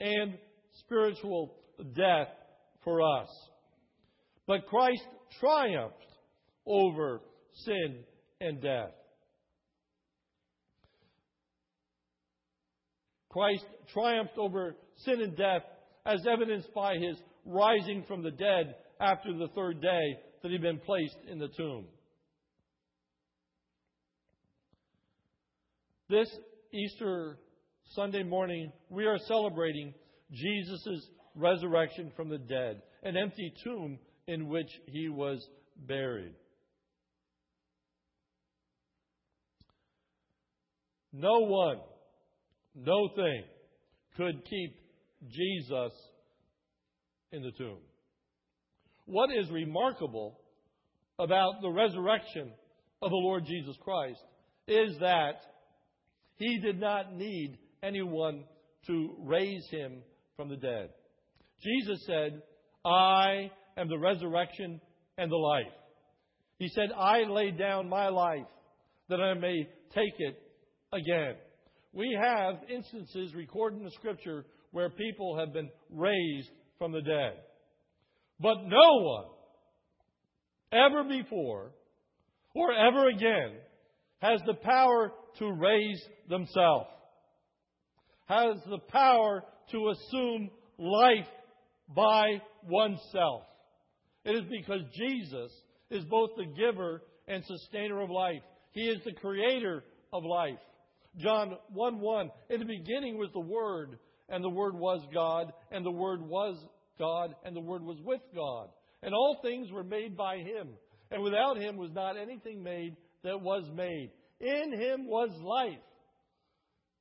and 0.00 0.38
spiritual 0.80 1.54
death 1.94 2.28
for 2.82 3.02
us. 3.02 3.28
But 4.46 4.66
Christ 4.66 5.04
triumphed 5.40 5.96
over 6.66 7.20
sin 7.64 8.04
and 8.40 8.60
death. 8.62 8.92
Christ 13.28 13.66
triumphed 13.92 14.38
over 14.38 14.76
sin 15.04 15.20
and 15.20 15.36
death 15.36 15.62
as 16.06 16.24
evidenced 16.26 16.72
by 16.74 16.94
his 16.94 17.20
rising 17.44 18.04
from 18.08 18.22
the 18.22 18.30
dead 18.30 18.76
after 18.98 19.36
the 19.36 19.48
third 19.54 19.82
day 19.82 20.18
that 20.46 20.52
he'd 20.52 20.62
been 20.62 20.78
placed 20.78 21.16
in 21.28 21.40
the 21.40 21.48
tomb. 21.48 21.86
This 26.08 26.28
Easter 26.72 27.36
Sunday 27.96 28.22
morning, 28.22 28.70
we 28.88 29.06
are 29.06 29.18
celebrating 29.26 29.92
Jesus' 30.30 31.08
resurrection 31.34 32.12
from 32.14 32.28
the 32.28 32.38
dead, 32.38 32.80
an 33.02 33.16
empty 33.16 33.52
tomb 33.64 33.98
in 34.28 34.46
which 34.46 34.70
he 34.86 35.08
was 35.08 35.44
buried. 35.88 36.34
No 41.12 41.40
one, 41.40 41.78
no 42.76 43.08
thing 43.16 43.42
could 44.16 44.44
keep 44.48 44.76
Jesus 45.28 45.92
in 47.32 47.42
the 47.42 47.50
tomb. 47.50 47.78
What 49.06 49.30
is 49.30 49.50
remarkable 49.50 50.38
about 51.18 51.62
the 51.62 51.70
resurrection 51.70 52.52
of 53.00 53.10
the 53.10 53.16
Lord 53.16 53.44
Jesus 53.46 53.76
Christ 53.82 54.20
is 54.66 54.98
that 55.00 55.40
he 56.36 56.58
did 56.58 56.80
not 56.80 57.14
need 57.14 57.56
anyone 57.82 58.44
to 58.86 59.14
raise 59.20 59.66
him 59.70 60.02
from 60.36 60.48
the 60.48 60.56
dead. 60.56 60.90
Jesus 61.62 62.04
said, 62.06 62.42
I 62.84 63.50
am 63.76 63.88
the 63.88 63.98
resurrection 63.98 64.80
and 65.16 65.30
the 65.30 65.36
life. 65.36 65.72
He 66.58 66.68
said, 66.68 66.90
I 66.96 67.22
lay 67.24 67.50
down 67.52 67.88
my 67.88 68.08
life 68.08 68.46
that 69.08 69.20
I 69.20 69.34
may 69.34 69.68
take 69.94 70.14
it 70.18 70.36
again. 70.92 71.36
We 71.92 72.16
have 72.20 72.56
instances 72.68 73.34
recorded 73.34 73.78
in 73.78 73.84
the 73.84 73.90
scripture 73.92 74.44
where 74.72 74.90
people 74.90 75.38
have 75.38 75.52
been 75.52 75.70
raised 75.90 76.50
from 76.78 76.92
the 76.92 77.00
dead. 77.00 77.38
But 78.40 78.64
no 78.64 79.02
one 79.02 79.24
ever 80.72 81.04
before 81.04 81.72
or 82.54 82.72
ever 82.72 83.08
again 83.08 83.58
has 84.18 84.40
the 84.46 84.54
power 84.54 85.12
to 85.38 85.52
raise 85.52 86.02
themselves, 86.28 86.88
has 88.26 88.56
the 88.68 88.80
power 88.88 89.42
to 89.70 89.90
assume 89.90 90.50
life 90.78 91.28
by 91.94 92.40
oneself. 92.68 93.42
It 94.24 94.34
is 94.34 94.44
because 94.50 94.80
Jesus 94.94 95.52
is 95.90 96.04
both 96.04 96.30
the 96.36 96.46
giver 96.46 97.02
and 97.28 97.44
sustainer 97.44 98.00
of 98.02 98.10
life. 98.10 98.42
He 98.72 98.82
is 98.82 98.98
the 99.04 99.12
creator 99.12 99.84
of 100.12 100.24
life. 100.24 100.58
John 101.18 101.56
1 101.72 102.00
1. 102.00 102.30
In 102.50 102.60
the 102.60 102.66
beginning 102.66 103.16
was 103.16 103.30
the 103.32 103.40
Word, 103.40 103.98
and 104.28 104.42
the 104.42 104.50
Word 104.50 104.74
was 104.74 105.00
God, 105.14 105.52
and 105.70 105.84
the 105.84 105.90
Word 105.90 106.20
was 106.20 106.56
God, 106.98 107.34
and 107.44 107.54
the 107.54 107.60
Word 107.60 107.82
was 107.82 107.98
with 108.04 108.20
God. 108.34 108.68
And 109.02 109.14
all 109.14 109.38
things 109.42 109.70
were 109.70 109.84
made 109.84 110.16
by 110.16 110.38
Him. 110.38 110.68
And 111.10 111.22
without 111.22 111.56
Him 111.56 111.76
was 111.76 111.90
not 111.92 112.16
anything 112.16 112.62
made 112.62 112.96
that 113.22 113.40
was 113.40 113.64
made. 113.74 114.10
In 114.40 114.72
Him 114.72 115.06
was 115.06 115.30
life. 115.42 115.78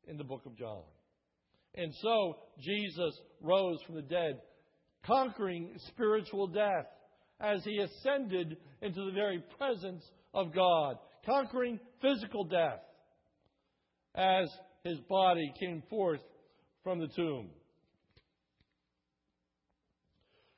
In 0.07 0.17
the 0.17 0.23
book 0.23 0.45
of 0.45 0.57
John. 0.57 0.83
And 1.75 1.93
so 2.01 2.37
Jesus 2.59 3.19
rose 3.41 3.79
from 3.85 3.95
the 3.95 4.01
dead, 4.01 4.39
conquering 5.05 5.73
spiritual 5.87 6.47
death 6.47 6.85
as 7.39 7.63
he 7.63 7.79
ascended 7.79 8.57
into 8.81 9.05
the 9.05 9.11
very 9.11 9.43
presence 9.57 10.03
of 10.33 10.53
God, 10.53 10.97
conquering 11.25 11.79
physical 12.01 12.45
death 12.45 12.79
as 14.13 14.47
his 14.83 14.99
body 15.09 15.51
came 15.59 15.83
forth 15.89 16.21
from 16.83 16.99
the 16.99 17.07
tomb. 17.07 17.49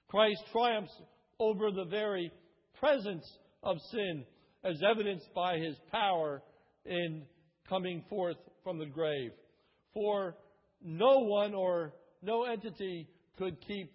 Christ 0.10 0.44
triumphs 0.52 0.94
over 1.40 1.72
the 1.72 1.86
very 1.86 2.32
presence 2.80 3.26
of 3.64 3.78
sin 3.92 4.26
as 4.64 4.82
evidenced 4.90 5.28
by 5.36 5.58
his 5.58 5.76
power 5.92 6.42
in 6.86 7.24
coming 7.68 8.04
forth 8.10 8.38
from 8.64 8.78
the 8.78 8.86
grave. 8.86 9.32
For 9.94 10.36
no 10.82 11.20
one 11.20 11.54
or 11.54 11.94
no 12.22 12.44
entity 12.44 13.08
could 13.38 13.58
keep 13.68 13.92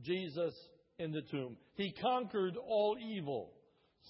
Jesus 0.00 0.54
in 0.98 1.12
the 1.12 1.22
tomb. 1.30 1.56
He 1.74 1.92
conquered 2.00 2.56
all 2.56 2.96
evil. 3.00 3.52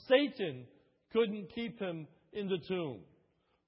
Satan 0.06 0.66
couldn't 1.12 1.52
keep 1.54 1.78
him 1.78 2.06
in 2.32 2.48
the 2.48 2.58
tomb. 2.68 3.00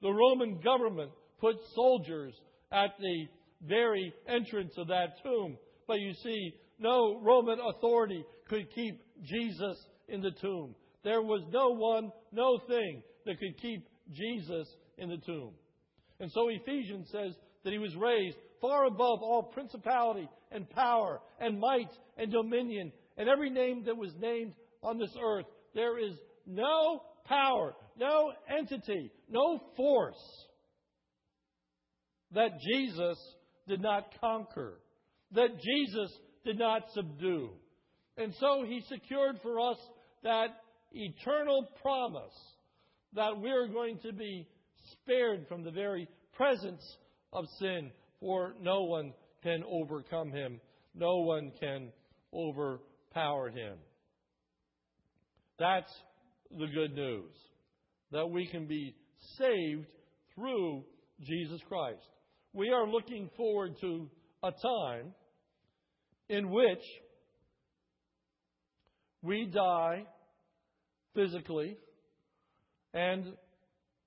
The 0.02 0.12
Roman 0.12 0.60
government 0.60 1.10
put 1.40 1.56
soldiers 1.74 2.34
at 2.72 2.90
the 2.98 3.26
very 3.62 4.14
entrance 4.28 4.72
of 4.78 4.88
that 4.88 5.22
tomb. 5.22 5.56
But 5.86 6.00
you 6.00 6.12
see, 6.22 6.54
no 6.81 7.21
Roman 7.23 7.59
authority 7.61 8.25
could 8.49 8.73
keep 8.75 9.01
Jesus 9.23 9.77
in 10.09 10.21
the 10.21 10.33
tomb. 10.33 10.75
There 11.05 11.23
was 11.23 11.43
no 11.53 11.69
one, 11.69 12.11
no 12.33 12.59
thing 12.66 13.03
that 13.27 13.38
could 13.38 13.61
keep 13.61 13.87
Jesus 14.12 14.69
in 14.99 15.09
the 15.09 15.19
tomb. 15.19 15.53
And 16.19 16.31
so 16.33 16.49
Ephesians 16.49 17.09
says 17.11 17.35
that 17.64 17.73
he 17.73 17.79
was 17.79 17.95
raised 17.97 18.37
far 18.61 18.87
above 18.87 19.23
all 19.23 19.51
principality 19.55 20.29
and 20.51 20.69
power 20.71 21.21
and 21.38 21.59
might 21.59 21.90
and 22.16 22.31
dominion 22.31 22.93
and 23.16 23.29
every 23.29 23.51
name 23.51 23.85
that 23.85 23.97
was 23.97 24.12
named 24.19 24.53
on 24.83 24.99
this 24.99 25.14
earth. 25.23 25.47
There 25.75 25.99
is 25.99 26.14
no 26.47 27.03
power, 27.25 27.75
no 27.99 28.33
entity, 28.59 29.11
no 29.29 29.61
force 29.77 30.47
that 32.33 32.51
Jesus 32.61 33.19
did 33.66 33.81
not 33.81 34.12
conquer, 34.21 34.81
that 35.33 35.51
Jesus 35.61 36.12
did 36.44 36.59
not 36.59 36.83
subdue. 36.94 37.50
And 38.16 38.35
so 38.38 38.64
he 38.66 38.83
secured 38.88 39.38
for 39.42 39.61
us 39.61 39.79
that 40.22 40.48
eternal 40.92 41.68
promise 41.83 42.37
that 43.14 43.38
we're 43.38 43.68
going 43.68 43.98
to 44.00 44.12
be 44.12 44.46
spared 44.92 45.46
from 45.48 45.64
the 45.64 45.70
very 45.70 46.09
presence 46.35 46.83
of 47.33 47.44
sin, 47.59 47.90
for 48.20 48.55
no 48.61 48.83
one 48.85 49.12
can 49.42 49.62
overcome 49.68 50.31
him, 50.31 50.61
no 50.94 51.18
one 51.18 51.53
can 51.61 51.90
overpower 52.35 53.50
him. 53.50 53.79
That's 55.59 55.92
the 56.50 56.66
good 56.66 56.94
news 56.94 57.33
that 58.12 58.26
we 58.29 58.46
can 58.46 58.66
be 58.66 58.94
saved 59.38 59.87
through 60.35 60.85
Jesus 61.20 61.61
Christ. 61.68 62.03
We 62.53 62.70
are 62.70 62.88
looking 62.88 63.31
forward 63.37 63.76
to 63.81 64.11
a 64.42 64.50
time 64.50 65.14
in 66.31 66.49
which 66.49 66.83
we 69.21 69.51
die 69.53 70.05
physically, 71.14 71.77
and 72.95 73.25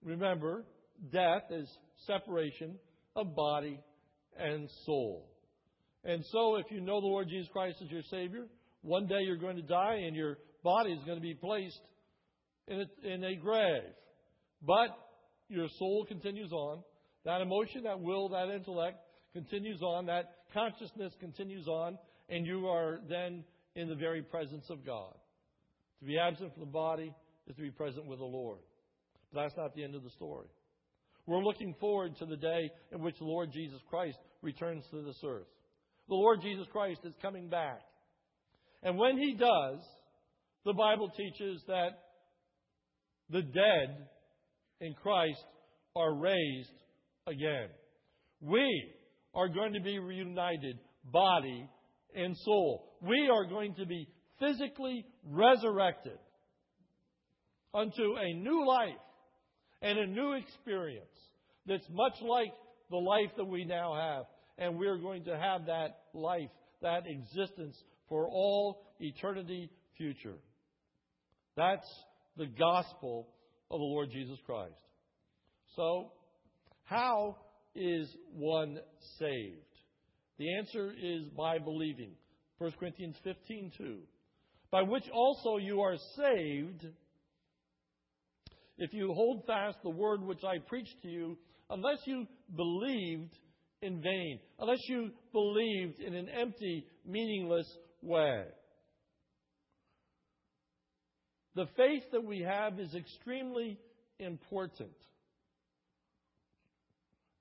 remember, 0.03 0.63
death 1.11 1.43
is 1.51 1.67
separation 2.07 2.75
of 3.17 3.35
body 3.35 3.77
and 4.39 4.69
soul. 4.85 5.29
And 6.05 6.23
so, 6.31 6.55
if 6.55 6.65
you 6.69 6.79
know 6.79 7.01
the 7.01 7.07
Lord 7.07 7.27
Jesus 7.29 7.49
Christ 7.51 7.77
as 7.83 7.91
your 7.91 8.01
Savior, 8.09 8.45
one 8.81 9.05
day 9.05 9.19
you're 9.21 9.37
going 9.37 9.57
to 9.57 9.61
die 9.61 9.99
and 10.05 10.15
your 10.15 10.37
body 10.63 10.91
is 10.91 11.03
going 11.05 11.17
to 11.17 11.21
be 11.21 11.35
placed 11.35 11.81
in 12.67 12.81
a, 12.81 13.07
in 13.07 13.23
a 13.25 13.35
grave. 13.35 13.83
But 14.65 14.97
your 15.49 15.67
soul 15.77 16.05
continues 16.07 16.53
on. 16.53 16.83
That 17.25 17.41
emotion, 17.41 17.83
that 17.83 17.99
will, 17.99 18.29
that 18.29 18.49
intellect 18.49 18.97
continues 19.33 19.81
on. 19.81 20.05
That 20.05 20.35
consciousness 20.53 21.13
continues 21.19 21.67
on. 21.67 21.97
And 22.29 22.45
you 22.45 22.67
are 22.67 22.99
then 23.09 23.43
in 23.75 23.87
the 23.87 23.95
very 23.95 24.21
presence 24.21 24.65
of 24.69 24.85
God. 24.85 25.13
To 25.99 26.05
be 26.05 26.17
absent 26.17 26.53
from 26.53 26.61
the 26.61 26.71
body 26.71 27.13
is 27.47 27.55
to 27.55 27.61
be 27.61 27.71
present 27.71 28.05
with 28.05 28.19
the 28.19 28.25
Lord. 28.25 28.59
But 29.31 29.43
that's 29.43 29.57
not 29.57 29.73
the 29.75 29.83
end 29.83 29.95
of 29.95 30.03
the 30.03 30.09
story. 30.11 30.47
We're 31.25 31.43
looking 31.43 31.73
forward 31.79 32.17
to 32.19 32.25
the 32.25 32.37
day 32.37 32.69
in 32.91 33.01
which 33.01 33.17
the 33.17 33.25
Lord 33.25 33.51
Jesus 33.53 33.79
Christ 33.89 34.17
returns 34.41 34.83
to 34.91 35.03
this 35.03 35.19
earth. 35.25 35.47
The 36.09 36.15
Lord 36.15 36.41
Jesus 36.41 36.65
Christ 36.71 36.99
is 37.05 37.13
coming 37.21 37.49
back. 37.49 37.79
And 38.83 38.97
when 38.97 39.17
he 39.17 39.33
does, 39.33 39.79
the 40.65 40.73
Bible 40.73 41.09
teaches 41.15 41.61
that 41.67 41.91
the 43.29 43.41
dead 43.41 44.07
in 44.81 44.93
Christ 45.01 45.43
are 45.95 46.13
raised 46.13 46.73
again. 47.25 47.69
We 48.41 48.67
are 49.33 49.47
going 49.47 49.73
to 49.73 49.81
be 49.81 49.99
reunited, 49.99 50.77
body 51.05 51.69
and 52.15 52.37
soul. 52.37 52.85
We 53.01 53.29
are 53.31 53.45
going 53.45 53.75
to 53.75 53.85
be 53.85 54.07
physically 54.39 55.05
resurrected 55.29 56.17
unto 57.73 58.15
a 58.17 58.33
new 58.33 58.67
life 58.67 58.89
and 59.81 59.97
a 59.97 60.07
new 60.07 60.33
experience 60.33 61.05
that's 61.65 61.87
much 61.91 62.13
like 62.21 62.53
the 62.89 62.97
life 62.97 63.31
that 63.37 63.45
we 63.45 63.65
now 63.65 63.95
have. 63.95 64.25
And 64.57 64.77
we're 64.77 64.97
going 64.97 65.23
to 65.25 65.37
have 65.37 65.65
that 65.65 66.01
life, 66.13 66.49
that 66.81 67.03
existence 67.07 67.75
for 68.07 68.27
all 68.27 68.85
eternity 68.99 69.69
future. 69.97 70.37
That's 71.55 71.87
the 72.37 72.45
gospel 72.45 73.27
of 73.71 73.79
the 73.79 73.85
Lord 73.85 74.09
Jesus 74.11 74.37
Christ. 74.45 74.73
So, 75.75 76.11
how 76.83 77.37
is 77.75 78.07
one 78.33 78.79
saved? 79.17 79.72
The 80.37 80.55
answer 80.55 80.91
is 80.91 81.29
by 81.37 81.59
believing. 81.59 82.11
1 82.57 82.71
Corinthians 82.79 83.15
15 83.23 83.71
2. 83.77 83.97
By 84.71 84.81
which 84.81 85.03
also 85.13 85.57
you 85.57 85.81
are 85.81 85.97
saved 86.15 86.85
if 88.77 88.93
you 88.93 89.13
hold 89.13 89.45
fast 89.45 89.77
the 89.83 89.89
word 89.89 90.23
which 90.23 90.43
I 90.43 90.57
preached 90.57 91.01
to 91.03 91.07
you, 91.07 91.37
unless 91.69 91.99
you 92.05 92.25
believed 92.55 93.37
in 93.81 94.01
vain, 94.01 94.39
unless 94.59 94.79
you 94.87 95.11
believed 95.31 95.99
in 95.99 96.15
an 96.15 96.27
empty, 96.29 96.87
meaningless 97.05 97.67
way. 98.01 98.45
The 101.55 101.67
faith 101.77 102.03
that 102.11 102.23
we 102.23 102.39
have 102.39 102.79
is 102.79 102.95
extremely 102.95 103.77
important. 104.19 104.95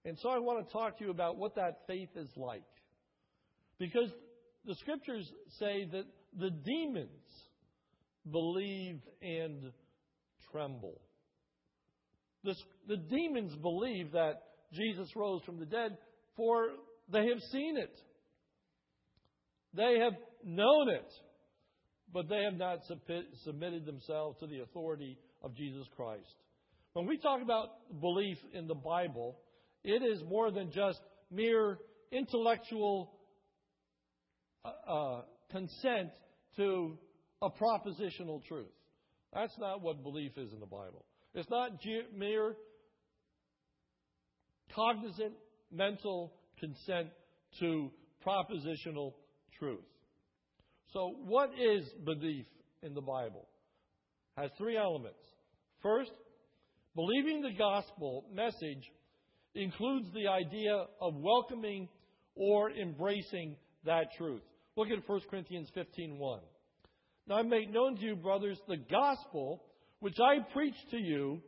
And 0.04 0.18
so 0.18 0.28
I 0.28 0.38
want 0.38 0.66
to 0.66 0.72
talk 0.72 0.98
to 0.98 1.04
you 1.04 1.10
about 1.10 1.38
what 1.38 1.54
that 1.54 1.82
faith 1.86 2.10
is 2.16 2.28
like. 2.36 2.62
Because 3.82 4.12
the 4.64 4.76
scriptures 4.76 5.28
say 5.58 5.88
that 5.90 6.04
the 6.38 6.50
demons 6.50 7.08
believe 8.30 9.00
and 9.20 9.72
tremble. 10.52 11.00
The, 12.44 12.54
the 12.86 12.96
demons 12.96 13.56
believe 13.56 14.12
that 14.12 14.34
Jesus 14.72 15.08
rose 15.16 15.42
from 15.44 15.58
the 15.58 15.66
dead, 15.66 15.98
for 16.36 16.68
they 17.12 17.26
have 17.26 17.40
seen 17.50 17.76
it. 17.76 17.98
They 19.74 19.98
have 19.98 20.14
known 20.44 20.88
it, 20.88 21.12
but 22.12 22.28
they 22.28 22.44
have 22.44 22.56
not 22.56 22.82
submitted 23.42 23.84
themselves 23.84 24.38
to 24.38 24.46
the 24.46 24.60
authority 24.60 25.18
of 25.42 25.56
Jesus 25.56 25.88
Christ. 25.96 26.36
When 26.92 27.08
we 27.08 27.18
talk 27.18 27.42
about 27.42 27.70
belief 28.00 28.38
in 28.54 28.68
the 28.68 28.76
Bible, 28.76 29.38
it 29.82 30.04
is 30.04 30.22
more 30.28 30.52
than 30.52 30.70
just 30.70 31.00
mere 31.32 31.78
intellectual 32.12 33.10
uh, 34.64 34.90
uh, 34.90 35.22
consent 35.50 36.10
to 36.56 36.98
a 37.40 37.50
propositional 37.50 38.44
truth. 38.44 38.70
That's 39.32 39.56
not 39.58 39.82
what 39.82 40.02
belief 40.02 40.32
is 40.36 40.52
in 40.52 40.60
the 40.60 40.66
Bible. 40.66 41.04
It's 41.34 41.48
not 41.50 41.70
mere 42.16 42.54
cognizant 44.74 45.34
mental 45.70 46.32
consent 46.58 47.08
to 47.60 47.90
propositional 48.24 49.14
truth. 49.58 49.84
So, 50.92 51.14
what 51.24 51.50
is 51.58 51.88
belief 52.04 52.46
in 52.82 52.94
the 52.94 53.00
Bible? 53.00 53.48
It 54.36 54.42
Has 54.42 54.50
three 54.58 54.76
elements. 54.76 55.22
First, 55.82 56.12
believing 56.94 57.40
the 57.40 57.52
gospel 57.56 58.26
message 58.32 58.90
includes 59.54 60.06
the 60.12 60.28
idea 60.28 60.84
of 61.00 61.14
welcoming 61.16 61.88
or 62.34 62.70
embracing 62.70 63.56
that 63.84 64.06
truth. 64.16 64.42
Look 64.76 64.88
at 64.88 65.06
1 65.06 65.20
Corinthians 65.28 65.70
15:1. 65.76 66.40
Now 67.26 67.36
I 67.36 67.42
make 67.42 67.70
known 67.70 67.96
to 67.96 68.02
you, 68.02 68.16
brothers, 68.16 68.58
the 68.66 68.76
gospel 68.76 69.62
which 70.00 70.18
I 70.18 70.40
preached 70.52 70.90
to 70.90 70.98
you, 70.98 71.40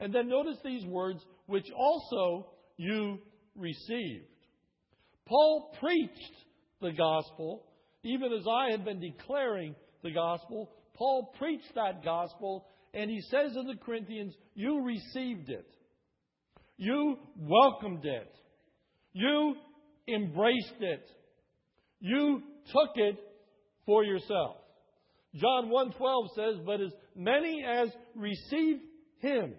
and 0.00 0.14
then 0.14 0.28
notice 0.28 0.56
these 0.64 0.84
words, 0.86 1.20
which 1.46 1.66
also 1.76 2.46
you 2.78 3.18
received. 3.54 4.24
Paul 5.26 5.74
preached 5.78 6.34
the 6.80 6.92
gospel, 6.92 7.66
even 8.02 8.32
as 8.32 8.46
I 8.48 8.70
had 8.70 8.84
been 8.84 9.00
declaring 9.00 9.74
the 10.02 10.12
gospel. 10.12 10.70
Paul 10.94 11.34
preached 11.38 11.74
that 11.74 12.02
gospel, 12.02 12.66
and 12.94 13.10
he 13.10 13.20
says 13.22 13.52
to 13.52 13.62
the 13.64 13.78
Corinthians, 13.84 14.34
You 14.54 14.82
received 14.82 15.50
it. 15.50 15.68
You 16.78 17.18
welcomed 17.36 18.06
it. 18.06 18.32
You 19.12 19.56
embraced 20.08 20.80
it. 20.80 21.06
You 22.00 22.42
took 22.72 22.90
it 22.96 23.18
for 23.86 24.04
yourself. 24.04 24.56
John 25.34 25.68
1:12 25.68 26.30
says, 26.34 26.58
"But 26.64 26.80
as 26.80 26.92
many 27.14 27.64
as 27.64 27.94
receive 28.14 28.80
him, 29.18 29.56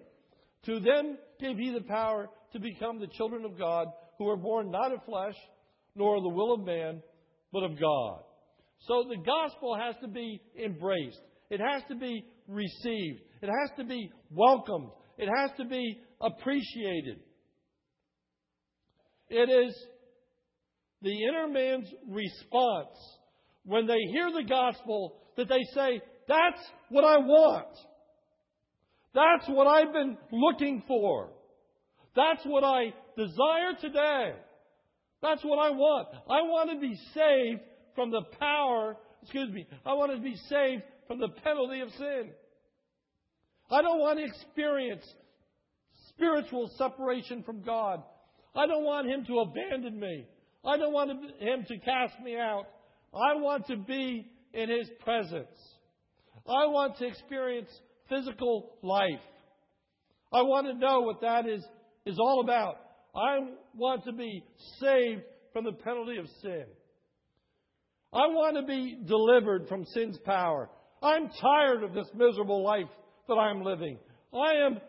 to 0.63 0.79
them 0.79 1.17
gave 1.39 1.57
he 1.57 1.71
the 1.71 1.81
power 1.81 2.29
to 2.53 2.59
become 2.59 2.99
the 2.99 3.07
children 3.07 3.45
of 3.45 3.57
God, 3.57 3.87
who 4.17 4.27
are 4.27 4.37
born 4.37 4.71
not 4.71 4.91
of 4.91 5.03
flesh, 5.05 5.37
nor 5.95 6.17
of 6.17 6.23
the 6.23 6.29
will 6.29 6.53
of 6.53 6.61
man, 6.61 7.01
but 7.51 7.63
of 7.63 7.79
God." 7.79 8.23
So 8.79 9.03
the 9.03 9.17
gospel 9.17 9.75
has 9.75 9.95
to 9.97 10.07
be 10.07 10.41
embraced. 10.55 11.21
It 11.49 11.59
has 11.59 11.83
to 11.85 11.95
be 11.95 12.25
received. 12.47 13.21
It 13.41 13.49
has 13.49 13.71
to 13.77 13.83
be 13.83 14.11
welcomed. 14.31 14.91
It 15.17 15.27
has 15.27 15.51
to 15.57 15.65
be 15.65 16.01
appreciated. 16.21 17.23
It 19.29 19.49
is 19.49 19.87
the 21.01 21.23
inner 21.23 21.47
man's 21.47 21.87
response 22.07 22.95
when 23.65 23.87
they 23.87 23.99
hear 24.11 24.31
the 24.31 24.47
gospel 24.47 25.15
that 25.37 25.47
they 25.47 25.63
say, 25.73 26.01
That's 26.27 26.61
what 26.89 27.03
I 27.03 27.17
want. 27.17 27.67
That's 29.13 29.47
what 29.47 29.67
I've 29.67 29.93
been 29.93 30.17
looking 30.31 30.83
for. 30.87 31.29
That's 32.15 32.43
what 32.45 32.63
I 32.63 32.93
desire 33.17 33.73
today. 33.79 34.33
That's 35.21 35.43
what 35.43 35.59
I 35.59 35.71
want. 35.71 36.07
I 36.29 36.41
want 36.43 36.69
to 36.71 36.79
be 36.79 36.95
saved 37.13 37.61
from 37.95 38.11
the 38.11 38.23
power, 38.39 38.95
excuse 39.23 39.51
me, 39.51 39.67
I 39.85 39.93
want 39.93 40.11
to 40.15 40.21
be 40.21 40.35
saved 40.47 40.83
from 41.07 41.19
the 41.19 41.29
penalty 41.43 41.81
of 41.81 41.89
sin. 41.97 42.29
I 43.71 43.81
don't 43.81 43.99
want 43.99 44.19
to 44.19 44.25
experience 44.25 45.03
spiritual 46.09 46.69
separation 46.77 47.43
from 47.43 47.61
God. 47.61 48.01
I 48.55 48.65
don't 48.67 48.83
want 48.83 49.07
Him 49.07 49.25
to 49.25 49.39
abandon 49.39 49.99
me. 49.99 50.25
I 50.65 50.77
don't 50.77 50.93
want 50.93 51.11
Him 51.39 51.65
to 51.67 51.77
cast 51.79 52.19
me 52.23 52.35
out. 52.35 52.65
I 53.13 53.35
want 53.35 53.67
to 53.67 53.77
be 53.77 54.27
in 54.53 54.69
His 54.69 54.89
presence. 55.03 55.47
I 56.47 56.65
want 56.67 56.97
to 56.97 57.07
experience 57.07 57.69
physical 58.09 58.71
life. 58.81 59.21
I 60.33 60.41
want 60.41 60.67
to 60.67 60.73
know 60.73 61.01
what 61.01 61.21
that 61.21 61.47
is, 61.47 61.63
is 62.05 62.17
all 62.19 62.41
about. 62.41 62.75
I 63.15 63.39
want 63.75 64.03
to 64.05 64.11
be 64.11 64.43
saved 64.79 65.21
from 65.53 65.65
the 65.65 65.71
penalty 65.71 66.17
of 66.17 66.27
sin. 66.41 66.65
I 68.13 68.27
want 68.27 68.55
to 68.57 68.63
be 68.63 68.97
delivered 69.05 69.67
from 69.67 69.85
sin's 69.85 70.17
power. 70.19 70.69
I'm 71.01 71.29
tired 71.41 71.83
of 71.83 71.93
this 71.93 72.07
miserable 72.15 72.63
life 72.63 72.89
that 73.27 73.35
I'm 73.35 73.63
living. 73.63 73.97
I 74.33 74.53
am 74.65 74.79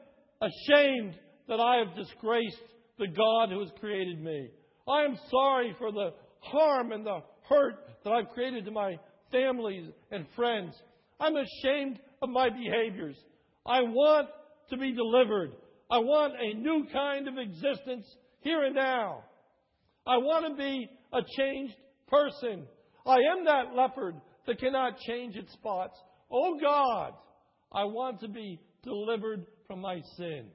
ashamed 0.41 1.15
that 1.49 1.61
I 1.61 1.77
have 1.85 1.97
disgraced 1.97 2.63
the 2.99 3.07
God 3.07 3.51
who 3.51 3.61
has 3.61 3.71
created 3.79 4.23
me. 4.23 4.49
I 4.91 5.05
am 5.05 5.17
sorry 5.31 5.75
for 5.79 5.93
the 5.93 6.13
harm 6.41 6.93
and 6.93 7.07
the 7.07 7.21
hurt 7.49 7.87
that 8.05 8.11
I've 8.11 8.31
created 8.35 8.65
to 8.65 8.71
my 8.71 8.99
families 9.31 9.89
and 10.11 10.27
friends. 10.35 10.75
I'm 11.21 11.37
ashamed 11.37 12.01
of 12.23 12.31
my 12.31 12.49
behaviors. 12.51 13.17
I 13.67 13.83
want 13.83 14.29
to 14.71 14.77
be 14.77 14.93
delivered. 14.93 15.53
I 15.91 15.99
want 15.99 16.35
a 16.41 16.55
new 16.55 16.87
kind 16.93 17.29
of 17.29 17.35
existence 17.39 18.07
here 18.41 18.65
and 18.65 18.75
now. 18.75 19.25
I 20.07 20.17
want 20.17 20.47
to 20.49 20.55
be 20.57 20.89
a 21.13 21.21
changed 21.37 21.75
person. 22.09 22.65
I 23.07 23.17
am 23.17 23.45
that 23.45 23.75
leopard 23.77 24.15
that 24.47 24.59
cannot 24.59 24.99
change 25.01 25.37
its 25.37 25.53
spots. 25.53 25.97
Oh 26.31 26.59
God, 26.61 27.13
I 27.73 27.85
want 27.85 28.21
to 28.21 28.29
be 28.29 28.61
delivered 28.83 29.47
from 29.67 29.81
my 29.81 30.01
sin. 30.17 30.47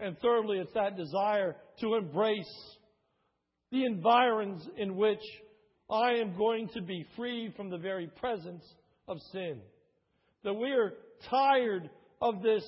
And 0.00 0.16
thirdly, 0.20 0.58
it's 0.58 0.72
that 0.74 0.96
desire 0.96 1.56
to 1.80 1.94
embrace 1.94 2.76
the 3.76 3.84
environs 3.84 4.66
in 4.78 4.96
which 4.96 5.22
I 5.90 6.12
am 6.14 6.36
going 6.36 6.68
to 6.74 6.80
be 6.80 7.04
free 7.14 7.52
from 7.56 7.68
the 7.68 7.76
very 7.76 8.08
presence 8.18 8.64
of 9.06 9.18
sin. 9.32 9.60
That 10.44 10.54
we 10.54 10.70
are 10.70 10.94
tired 11.30 11.90
of 12.22 12.42
this 12.42 12.64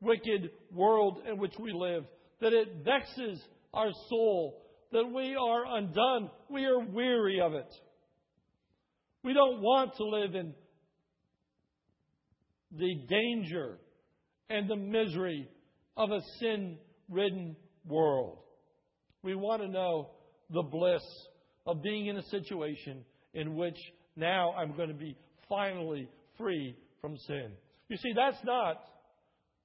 wicked 0.00 0.50
world 0.72 1.22
in 1.28 1.38
which 1.38 1.54
we 1.58 1.72
live. 1.72 2.04
That 2.40 2.52
it 2.52 2.84
vexes 2.84 3.42
our 3.72 3.90
soul. 4.08 4.60
that 4.92 5.10
we 5.12 5.34
are 5.34 5.76
undone. 5.76 6.30
We 6.48 6.66
are 6.66 6.78
weary 6.78 7.40
of 7.40 7.52
it. 7.54 7.74
We 9.24 9.34
don't 9.34 9.60
want 9.60 9.96
to 9.96 10.04
live 10.04 10.36
in 10.36 10.54
the 12.70 12.94
danger 13.08 13.78
and 14.48 14.70
the 14.70 14.76
misery 14.76 15.48
of 15.96 16.12
a 16.12 16.20
sin 16.38 16.78
ridden 17.08 17.56
world. 17.88 18.38
We 19.24 19.34
want 19.34 19.62
to 19.62 19.68
know 19.68 20.10
the 20.50 20.62
bliss 20.62 21.02
of 21.66 21.82
being 21.82 22.06
in 22.06 22.16
a 22.16 22.22
situation 22.24 23.04
in 23.32 23.56
which 23.56 23.78
now 24.16 24.52
I'm 24.52 24.76
going 24.76 24.88
to 24.88 24.94
be 24.94 25.16
finally 25.48 26.08
free 26.38 26.76
from 27.00 27.16
sin. 27.26 27.50
You 27.88 27.96
see, 27.96 28.12
that's 28.14 28.42
not, 28.44 28.76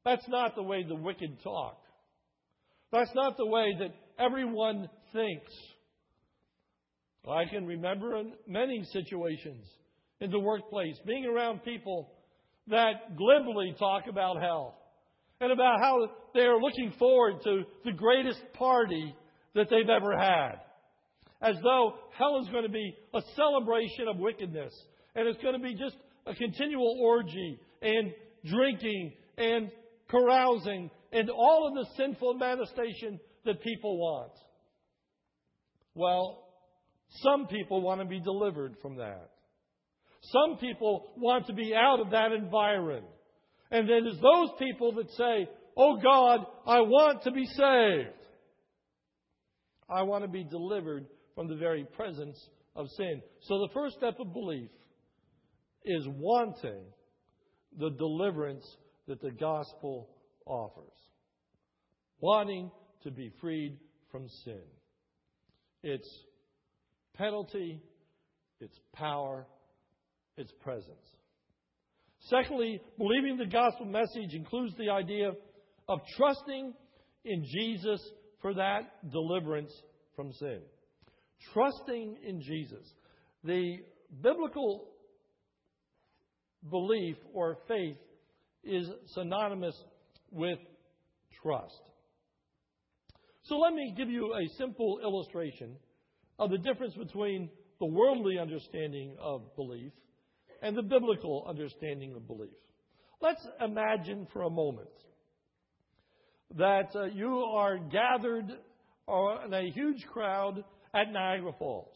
that's 0.06 0.28
not 0.28 0.56
the 0.56 0.64
way 0.64 0.84
the 0.84 0.96
wicked 0.96 1.42
talk. 1.44 1.82
That's 2.92 3.14
not 3.14 3.38
the 3.38 3.46
way 3.46 3.76
that 3.80 3.94
everyone 4.18 4.90
thinks. 5.14 5.54
I 7.30 7.46
can 7.46 7.66
remember 7.66 8.18
in 8.18 8.34
many 8.48 8.84
situations 8.92 9.66
in 10.20 10.32
the 10.32 10.40
workplace 10.40 10.96
being 11.06 11.26
around 11.26 11.64
people 11.64 12.12
that 12.68 13.16
glibly 13.18 13.76
talk 13.78 14.04
about 14.10 14.42
hell 14.42 14.76
and 15.40 15.52
about 15.52 15.80
how 15.80 16.10
they 16.34 16.42
are 16.42 16.60
looking 16.60 16.94
forward 16.98 17.36
to 17.44 17.64
the 17.86 17.92
greatest 17.92 18.42
party 18.54 19.16
that 19.56 19.68
they've 19.70 19.90
ever 19.90 20.18
had. 20.18 20.56
As 21.42 21.56
though 21.64 21.96
hell 22.18 22.42
is 22.42 22.50
going 22.50 22.64
to 22.64 22.70
be 22.70 22.96
a 23.14 23.22
celebration 23.36 24.08
of 24.08 24.18
wickedness 24.18 24.74
and 25.16 25.28
it's 25.28 25.42
going 25.42 25.54
to 25.54 25.60
be 25.60 25.74
just 25.74 25.96
a 26.26 26.36
continual 26.36 26.98
orgy 27.02 27.60
and 27.82 28.14
drinking 28.46 29.14
and 29.38 29.72
carousing 30.10 30.92
and 31.12 31.30
all 31.30 31.68
of 31.68 31.74
the 31.74 31.86
sinful 31.96 32.34
manifestation 32.36 33.20
that 33.46 33.62
people 33.62 33.98
want. 33.98 34.32
Well, 35.96 36.44
some 37.24 37.48
people 37.48 37.82
want 37.82 38.02
to 38.02 38.06
be 38.06 38.20
delivered 38.20 38.76
from 38.82 38.98
that. 38.98 39.32
Some 40.22 40.58
people 40.58 41.12
want 41.18 41.48
to 41.48 41.54
be 41.54 41.74
out 41.74 42.00
of 42.00 42.12
that 42.12 42.32
environment. 42.32 43.06
And 43.72 43.90
then 43.90 44.04
there's 44.04 44.20
those 44.20 44.50
people 44.60 44.94
that 44.94 45.10
say, 45.12 45.50
Oh 45.78 45.98
God, 45.98 46.46
I 46.68 46.82
want 46.82 47.24
to 47.24 47.32
be 47.32 47.46
saved. 47.46 48.10
I 49.90 50.04
want 50.04 50.24
to 50.24 50.30
be 50.30 50.44
delivered 50.44 51.08
from 51.40 51.48
the 51.48 51.56
very 51.56 51.86
presence 51.96 52.38
of 52.76 52.86
sin. 52.98 53.22
So 53.44 53.60
the 53.60 53.74
first 53.74 53.96
step 53.96 54.20
of 54.20 54.34
belief 54.34 54.70
is 55.86 56.06
wanting 56.06 56.84
the 57.80 57.92
deliverance 57.92 58.66
that 59.08 59.22
the 59.22 59.32
gospel 59.32 60.10
offers. 60.46 60.92
Wanting 62.20 62.70
to 63.04 63.12
be 63.12 63.32
freed 63.40 63.78
from 64.12 64.28
sin. 64.44 64.60
Its 65.82 66.06
penalty, 67.16 67.82
its 68.60 68.78
power, 68.92 69.48
its 70.36 70.52
presence. 70.60 71.08
Secondly, 72.20 72.82
believing 72.98 73.38
the 73.38 73.46
gospel 73.46 73.86
message 73.86 74.34
includes 74.34 74.76
the 74.78 74.90
idea 74.90 75.32
of 75.88 76.00
trusting 76.18 76.74
in 77.24 77.46
Jesus 77.46 78.02
for 78.42 78.56
that 78.56 79.10
deliverance 79.10 79.72
from 80.18 80.34
sin. 80.34 80.60
Trusting 81.54 82.18
in 82.26 82.42
Jesus. 82.42 82.86
The 83.44 83.78
biblical 84.22 84.90
belief 86.70 87.16
or 87.34 87.58
faith 87.68 87.98
is 88.64 88.90
synonymous 89.14 89.76
with 90.32 90.60
trust. 91.42 91.82
So 93.44 93.58
let 93.58 93.74
me 93.74 93.94
give 93.98 94.10
you 94.10 94.34
a 94.34 94.48
simple 94.58 95.00
illustration 95.02 95.76
of 96.38 96.52
the 96.52 96.58
difference 96.58 96.94
between 96.96 97.50
the 97.80 97.86
worldly 97.86 98.38
understanding 98.38 99.16
of 99.20 99.56
belief 99.56 99.92
and 100.62 100.76
the 100.76 100.84
biblical 100.84 101.46
understanding 101.48 102.14
of 102.16 102.28
belief. 102.28 102.52
Let's 103.22 103.46
imagine 103.62 104.28
for 104.32 104.44
a 104.44 104.50
moment 104.50 104.90
that 106.58 106.96
uh, 106.96 107.06
you 107.06 107.40
are 107.40 107.78
gathered 107.78 108.50
in 109.46 109.54
a 109.54 109.72
huge 109.72 110.06
crowd 110.06 110.64
at 110.94 111.12
Niagara 111.12 111.52
Falls. 111.58 111.96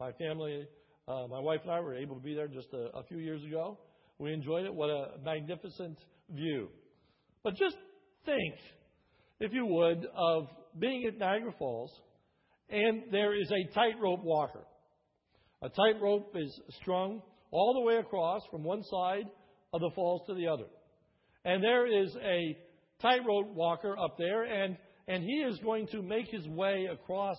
My 0.00 0.12
family, 0.12 0.66
uh, 1.06 1.26
my 1.28 1.40
wife 1.40 1.60
and 1.64 1.72
I 1.72 1.80
were 1.80 1.94
able 1.94 2.16
to 2.16 2.22
be 2.22 2.34
there 2.34 2.48
just 2.48 2.68
a, 2.72 2.96
a 2.98 3.02
few 3.04 3.18
years 3.18 3.42
ago. 3.44 3.78
We 4.18 4.32
enjoyed 4.32 4.64
it. 4.64 4.74
What 4.74 4.90
a 4.90 5.12
magnificent 5.24 5.98
view. 6.30 6.68
But 7.42 7.54
just 7.56 7.76
think, 8.24 8.54
if 9.40 9.52
you 9.52 9.66
would, 9.66 10.06
of 10.16 10.48
being 10.78 11.04
at 11.06 11.18
Niagara 11.18 11.52
Falls 11.58 11.90
and 12.70 13.04
there 13.10 13.34
is 13.34 13.50
a 13.50 13.74
tightrope 13.74 14.22
walker. 14.22 14.64
A 15.62 15.68
tightrope 15.68 16.34
is 16.36 16.60
strung 16.80 17.22
all 17.50 17.74
the 17.74 17.80
way 17.80 17.96
across 17.96 18.42
from 18.50 18.62
one 18.62 18.82
side 18.84 19.24
of 19.72 19.80
the 19.80 19.90
falls 19.94 20.22
to 20.28 20.34
the 20.34 20.46
other. 20.46 20.66
And 21.44 21.62
there 21.62 21.86
is 21.86 22.14
a 22.16 22.56
tightrope 23.00 23.54
walker 23.54 23.96
up 23.98 24.18
there, 24.18 24.42
and, 24.42 24.76
and 25.08 25.24
he 25.24 25.38
is 25.38 25.58
going 25.64 25.88
to 25.88 26.02
make 26.02 26.28
his 26.30 26.46
way 26.46 26.86
across 26.92 27.36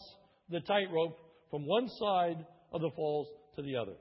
the 0.49 0.59
tightrope 0.61 1.17
from 1.51 1.65
one 1.65 1.87
side 1.87 2.45
of 2.73 2.81
the 2.81 2.89
falls 2.95 3.27
to 3.55 3.61
the 3.61 3.75
other. 3.75 3.93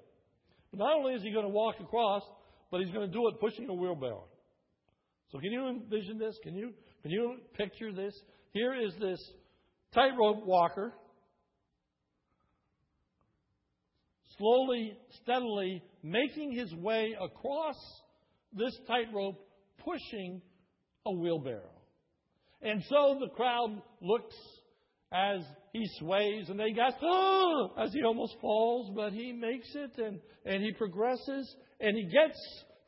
But 0.71 0.81
not 0.81 0.97
only 0.97 1.15
is 1.15 1.23
he 1.23 1.31
going 1.31 1.45
to 1.45 1.53
walk 1.53 1.77
across, 1.81 2.23
but 2.71 2.81
he's 2.81 2.91
going 2.91 3.07
to 3.07 3.13
do 3.13 3.29
it 3.29 3.41
pushing 3.41 3.69
a 3.69 3.75
wheelbarrow. 3.75 4.25
So 5.31 5.39
can 5.39 5.53
you 5.53 5.69
envision 5.69 6.19
this? 6.19 6.37
Can 6.43 6.55
you, 6.55 6.73
can 7.03 7.11
you 7.11 7.37
picture 7.57 7.93
this? 7.93 8.15
Here 8.53 8.75
is 8.75 8.95
this 8.99 9.21
tightrope 9.95 10.47
walker 10.47 10.95
slowly, 14.39 14.97
steadily 15.23 15.83
making 16.03 16.53
his 16.53 16.73
way 16.75 17.15
across 17.21 17.77
this 18.53 18.75
tightrope, 18.87 19.37
pushing 19.85 20.41
a 21.07 21.13
wheelbarrow. 21.13 21.78
And 22.63 22.83
so 22.89 23.19
the 23.21 23.29
crowd 23.29 23.81
looks 24.01 24.35
as 25.13 25.41
he 25.73 25.87
sways 25.99 26.49
and 26.49 26.59
they 26.59 26.73
gasp, 26.73 26.99
oh, 27.03 27.71
as 27.79 27.93
he 27.93 28.03
almost 28.03 28.37
falls, 28.41 28.91
but 28.95 29.13
he 29.13 29.33
makes 29.33 29.69
it 29.75 29.97
and, 29.99 30.21
and 30.45 30.63
he 30.63 30.73
progresses 30.73 31.55
and 31.81 31.97
he 31.97 32.05
gets 32.05 32.39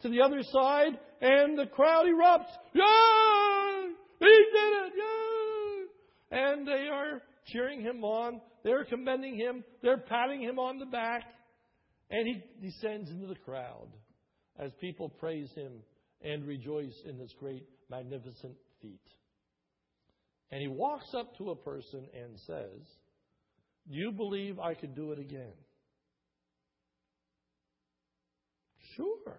to 0.02 0.08
the 0.08 0.20
other 0.20 0.42
side 0.42 0.98
and 1.20 1.58
the 1.58 1.66
crowd 1.66 2.06
erupts. 2.06 2.52
Yay! 2.74 3.94
He 4.18 4.26
did 4.26 4.72
it! 4.86 4.92
Yay! 4.96 6.38
And 6.38 6.66
they 6.66 6.88
are 6.92 7.22
cheering 7.46 7.80
him 7.80 8.04
on. 8.04 8.40
They're 8.64 8.84
commending 8.84 9.36
him. 9.36 9.64
They're 9.82 9.98
patting 9.98 10.42
him 10.42 10.58
on 10.58 10.78
the 10.78 10.86
back. 10.86 11.22
And 12.10 12.26
he 12.26 12.42
descends 12.66 13.10
into 13.10 13.26
the 13.26 13.36
crowd 13.36 13.88
as 14.58 14.72
people 14.80 15.08
praise 15.08 15.50
him 15.54 15.72
and 16.22 16.46
rejoice 16.46 16.94
in 17.06 17.18
this 17.18 17.32
great, 17.38 17.64
magnificent 17.88 18.54
feat. 18.82 19.00
And 20.52 20.60
he 20.60 20.68
walks 20.68 21.14
up 21.14 21.36
to 21.38 21.50
a 21.50 21.56
person 21.56 22.06
and 22.14 22.38
says, 22.46 22.80
Do 23.90 23.98
you 23.98 24.10
believe 24.10 24.58
I 24.58 24.74
could 24.74 24.94
do 24.94 25.12
it 25.12 25.18
again? 25.18 25.52
Sure. 28.96 29.36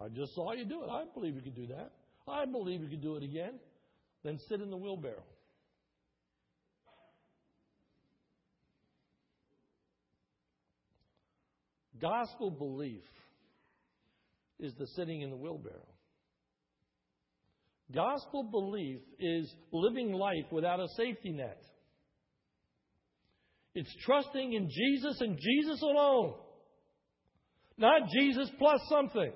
I 0.00 0.08
just 0.08 0.34
saw 0.34 0.52
you 0.52 0.64
do 0.64 0.82
it. 0.82 0.90
I 0.90 1.04
believe 1.14 1.34
you 1.34 1.40
could 1.40 1.54
do 1.54 1.66
that. 1.68 1.92
I 2.28 2.44
believe 2.44 2.82
you 2.82 2.88
could 2.88 3.02
do 3.02 3.16
it 3.16 3.22
again. 3.22 3.54
Then 4.24 4.38
sit 4.48 4.60
in 4.60 4.70
the 4.70 4.76
wheelbarrow. 4.76 5.22
Gospel 12.00 12.50
belief 12.50 13.04
is 14.58 14.74
the 14.74 14.86
sitting 14.88 15.22
in 15.22 15.30
the 15.30 15.36
wheelbarrow. 15.36 15.91
Gospel 17.94 18.44
belief 18.44 19.00
is 19.18 19.52
living 19.72 20.12
life 20.12 20.50
without 20.50 20.80
a 20.80 20.88
safety 20.96 21.32
net. 21.32 21.62
It's 23.74 23.94
trusting 24.04 24.52
in 24.52 24.68
Jesus 24.70 25.20
and 25.20 25.38
Jesus 25.38 25.82
alone. 25.82 26.34
Not 27.78 28.02
Jesus 28.08 28.50
plus 28.58 28.80
something. 28.88 29.32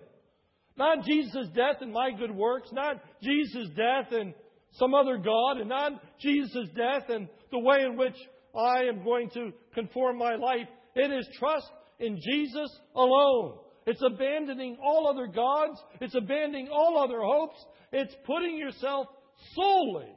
Not 0.76 1.04
Jesus' 1.04 1.48
death 1.54 1.80
and 1.80 1.92
my 1.92 2.10
good 2.10 2.30
works. 2.30 2.68
Not 2.72 2.96
Jesus' 3.22 3.68
death 3.70 4.12
and 4.12 4.34
some 4.72 4.94
other 4.94 5.16
God. 5.16 5.58
And 5.58 5.68
not 5.70 5.92
Jesus' 6.20 6.68
death 6.76 7.08
and 7.08 7.28
the 7.50 7.58
way 7.58 7.82
in 7.82 7.96
which 7.96 8.16
I 8.54 8.84
am 8.84 9.04
going 9.04 9.30
to 9.30 9.52
conform 9.74 10.18
my 10.18 10.34
life. 10.34 10.68
It 10.94 11.10
is 11.10 11.28
trust 11.38 11.70
in 11.98 12.16
Jesus 12.16 12.70
alone. 12.94 13.58
It's 13.87 14.03
abandoning 14.03 14.79
all 14.83 15.09
other 15.09 15.29
gods. 15.29 15.81
It's 16.01 16.14
abandoning 16.14 16.68
all 16.68 16.99
other 16.99 17.20
hopes. 17.22 17.64
It's 17.92 18.14
putting 18.25 18.59
yourself 18.59 19.07
solely 19.55 20.12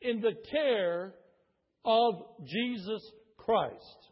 in 0.00 0.20
the 0.20 0.34
care 0.50 1.14
of 1.84 2.14
Jesus 2.44 3.02
Christ. 3.36 4.08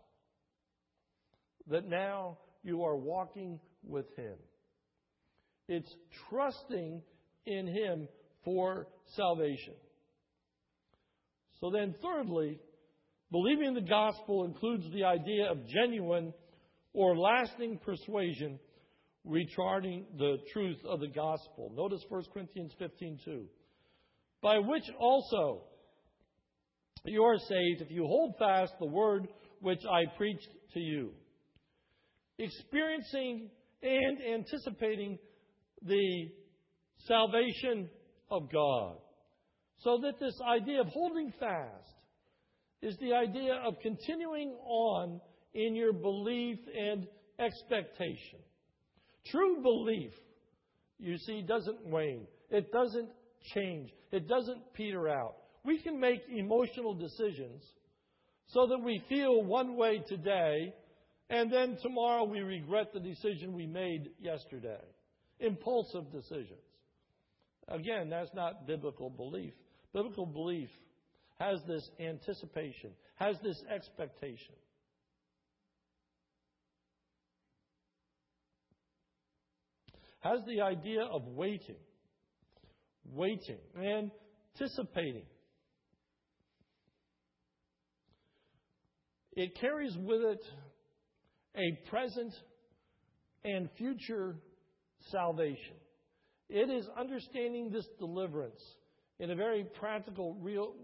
That 1.68 1.88
now 1.88 2.38
you 2.62 2.84
are 2.84 2.96
walking 2.96 3.58
with 3.84 4.06
Him. 4.16 4.36
It's 5.68 5.92
trusting 6.30 7.02
in 7.46 7.66
Him 7.66 8.08
for 8.44 8.86
salvation. 9.16 9.74
So 11.60 11.70
then, 11.70 11.94
thirdly, 12.02 12.58
believing 13.30 13.74
the 13.74 13.80
gospel 13.80 14.44
includes 14.44 14.84
the 14.92 15.04
idea 15.04 15.50
of 15.50 15.66
genuine 15.66 16.32
or 16.92 17.16
lasting 17.16 17.78
persuasion 17.78 18.58
regarding 19.24 20.06
the 20.18 20.36
truth 20.52 20.78
of 20.84 21.00
the 21.00 21.08
gospel. 21.08 21.72
Notice 21.74 22.04
1 22.08 22.24
Corinthians 22.32 22.74
15:2. 22.80 23.46
By 24.40 24.58
which 24.58 24.90
also 24.98 25.64
you 27.04 27.22
are 27.22 27.38
saved 27.38 27.80
if 27.80 27.90
you 27.90 28.06
hold 28.06 28.36
fast 28.38 28.72
the 28.78 28.86
word 28.86 29.28
which 29.60 29.84
I 29.88 30.04
preached 30.16 30.48
to 30.74 30.80
you. 30.80 31.14
Experiencing 32.38 33.50
and 33.82 34.18
anticipating 34.22 35.18
the 35.82 36.30
salvation 37.06 37.90
of 38.30 38.50
God. 38.50 38.96
So 39.78 39.98
that 40.02 40.18
this 40.18 40.38
idea 40.40 40.80
of 40.80 40.88
holding 40.88 41.32
fast 41.32 41.94
is 42.80 42.96
the 42.98 43.14
idea 43.14 43.54
of 43.54 43.74
continuing 43.80 44.50
on 44.64 45.20
in 45.54 45.74
your 45.74 45.92
belief 45.92 46.58
and 46.76 47.06
expectation. 47.38 48.38
True 49.26 49.62
belief, 49.62 50.12
you 50.98 51.16
see, 51.18 51.42
doesn't 51.42 51.86
wane. 51.86 52.26
It 52.50 52.72
doesn't 52.72 53.08
change. 53.54 53.90
It 54.10 54.28
doesn't 54.28 54.72
peter 54.74 55.08
out. 55.08 55.36
We 55.64 55.80
can 55.80 55.98
make 56.00 56.22
emotional 56.28 56.94
decisions 56.94 57.62
so 58.48 58.66
that 58.66 58.78
we 58.82 59.02
feel 59.08 59.42
one 59.42 59.76
way 59.76 60.02
today 60.06 60.74
and 61.30 61.50
then 61.50 61.78
tomorrow 61.80 62.24
we 62.24 62.40
regret 62.40 62.92
the 62.92 63.00
decision 63.00 63.54
we 63.54 63.66
made 63.66 64.10
yesterday. 64.20 64.82
Impulsive 65.40 66.12
decisions. 66.12 66.60
Again, 67.68 68.10
that's 68.10 68.34
not 68.34 68.66
biblical 68.66 69.08
belief. 69.08 69.54
Biblical 69.94 70.26
belief 70.26 70.68
has 71.38 71.58
this 71.66 71.88
anticipation, 71.98 72.90
has 73.16 73.36
this 73.42 73.62
expectation. 73.74 74.54
Has 80.22 80.40
the 80.46 80.60
idea 80.60 81.02
of 81.02 81.22
waiting, 81.26 81.76
waiting, 83.04 83.58
anticipating. 83.76 85.26
It 89.32 89.58
carries 89.60 89.96
with 89.98 90.20
it 90.20 90.44
a 91.56 91.88
present 91.90 92.32
and 93.44 93.68
future 93.76 94.36
salvation. 95.10 95.74
It 96.48 96.70
is 96.70 96.86
understanding 96.98 97.70
this 97.70 97.86
deliverance 97.98 98.60
in 99.18 99.30
a 99.30 99.34
very 99.34 99.64
practical, 99.80 100.34
real 100.40 100.74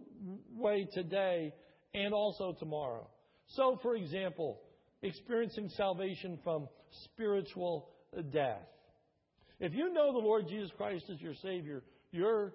way 0.57 0.88
today 0.92 1.53
and 1.94 2.12
also 2.12 2.57
tomorrow. 2.59 3.07
So, 3.48 3.79
for 3.83 3.94
example, 3.94 4.61
experiencing 5.03 5.68
salvation 5.77 6.38
from 6.42 6.68
spiritual 7.05 7.90
death. 8.33 8.66
If 9.61 9.75
you 9.75 9.92
know 9.92 10.12
the 10.12 10.18
Lord 10.18 10.49
Jesus 10.49 10.71
Christ 10.77 11.05
as 11.12 11.21
your 11.21 11.35
Savior, 11.42 11.83
your 12.12 12.53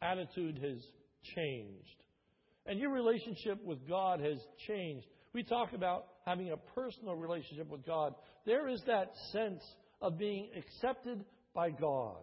attitude 0.00 0.58
has 0.62 0.78
changed. 1.34 1.96
And 2.66 2.78
your 2.78 2.90
relationship 2.90 3.64
with 3.64 3.88
God 3.88 4.20
has 4.20 4.38
changed. 4.66 5.06
We 5.32 5.42
talk 5.42 5.72
about 5.72 6.06
having 6.26 6.50
a 6.50 6.56
personal 6.56 7.14
relationship 7.14 7.68
with 7.68 7.84
God. 7.86 8.14
There 8.44 8.68
is 8.68 8.82
that 8.86 9.12
sense 9.32 9.62
of 10.00 10.18
being 10.18 10.50
accepted 10.56 11.24
by 11.54 11.70
God. 11.70 12.18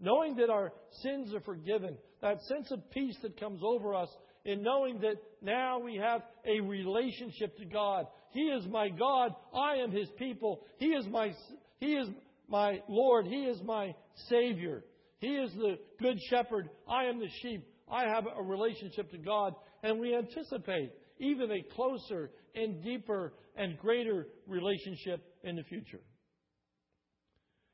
Knowing 0.00 0.36
that 0.36 0.48
our 0.48 0.72
sins 1.02 1.34
are 1.34 1.40
forgiven, 1.40 1.96
that 2.22 2.40
sense 2.42 2.70
of 2.70 2.88
peace 2.90 3.16
that 3.22 3.38
comes 3.38 3.60
over 3.64 3.94
us 3.94 4.08
in 4.44 4.62
knowing 4.62 5.00
that 5.00 5.16
now 5.42 5.78
we 5.78 5.96
have 5.96 6.22
a 6.46 6.60
relationship 6.60 7.56
to 7.58 7.64
God. 7.64 8.06
He 8.30 8.42
is 8.42 8.64
my 8.66 8.88
God, 8.88 9.34
I 9.54 9.76
am 9.76 9.90
His 9.90 10.08
people. 10.18 10.60
He 10.78 10.86
is 10.86 11.06
my, 11.06 11.32
He 11.80 11.94
is 11.94 12.08
my 12.48 12.80
Lord, 12.88 13.26
He 13.26 13.44
is 13.44 13.60
my 13.62 13.94
Savior. 14.28 14.84
He 15.20 15.28
is 15.28 15.52
the 15.54 15.78
good 16.00 16.18
shepherd, 16.30 16.70
I 16.88 17.04
am 17.04 17.18
the 17.18 17.28
sheep. 17.42 17.66
I 17.90 18.02
have 18.02 18.24
a 18.26 18.42
relationship 18.42 19.10
to 19.12 19.18
God, 19.18 19.54
and 19.82 19.98
we 19.98 20.14
anticipate 20.14 20.92
even 21.18 21.50
a 21.50 21.74
closer 21.74 22.30
and 22.54 22.82
deeper 22.82 23.32
and 23.56 23.78
greater 23.78 24.28
relationship 24.46 25.24
in 25.42 25.56
the 25.56 25.64
future. 25.64 26.00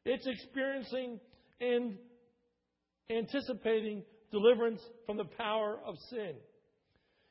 It's 0.05 0.27
experiencing 0.27 1.19
and 1.61 1.97
anticipating 3.11 4.03
deliverance 4.31 4.81
from 5.07 5.17
the 5.17 5.25
power 5.25 5.81
of 5.85 5.97
sin. 6.11 6.35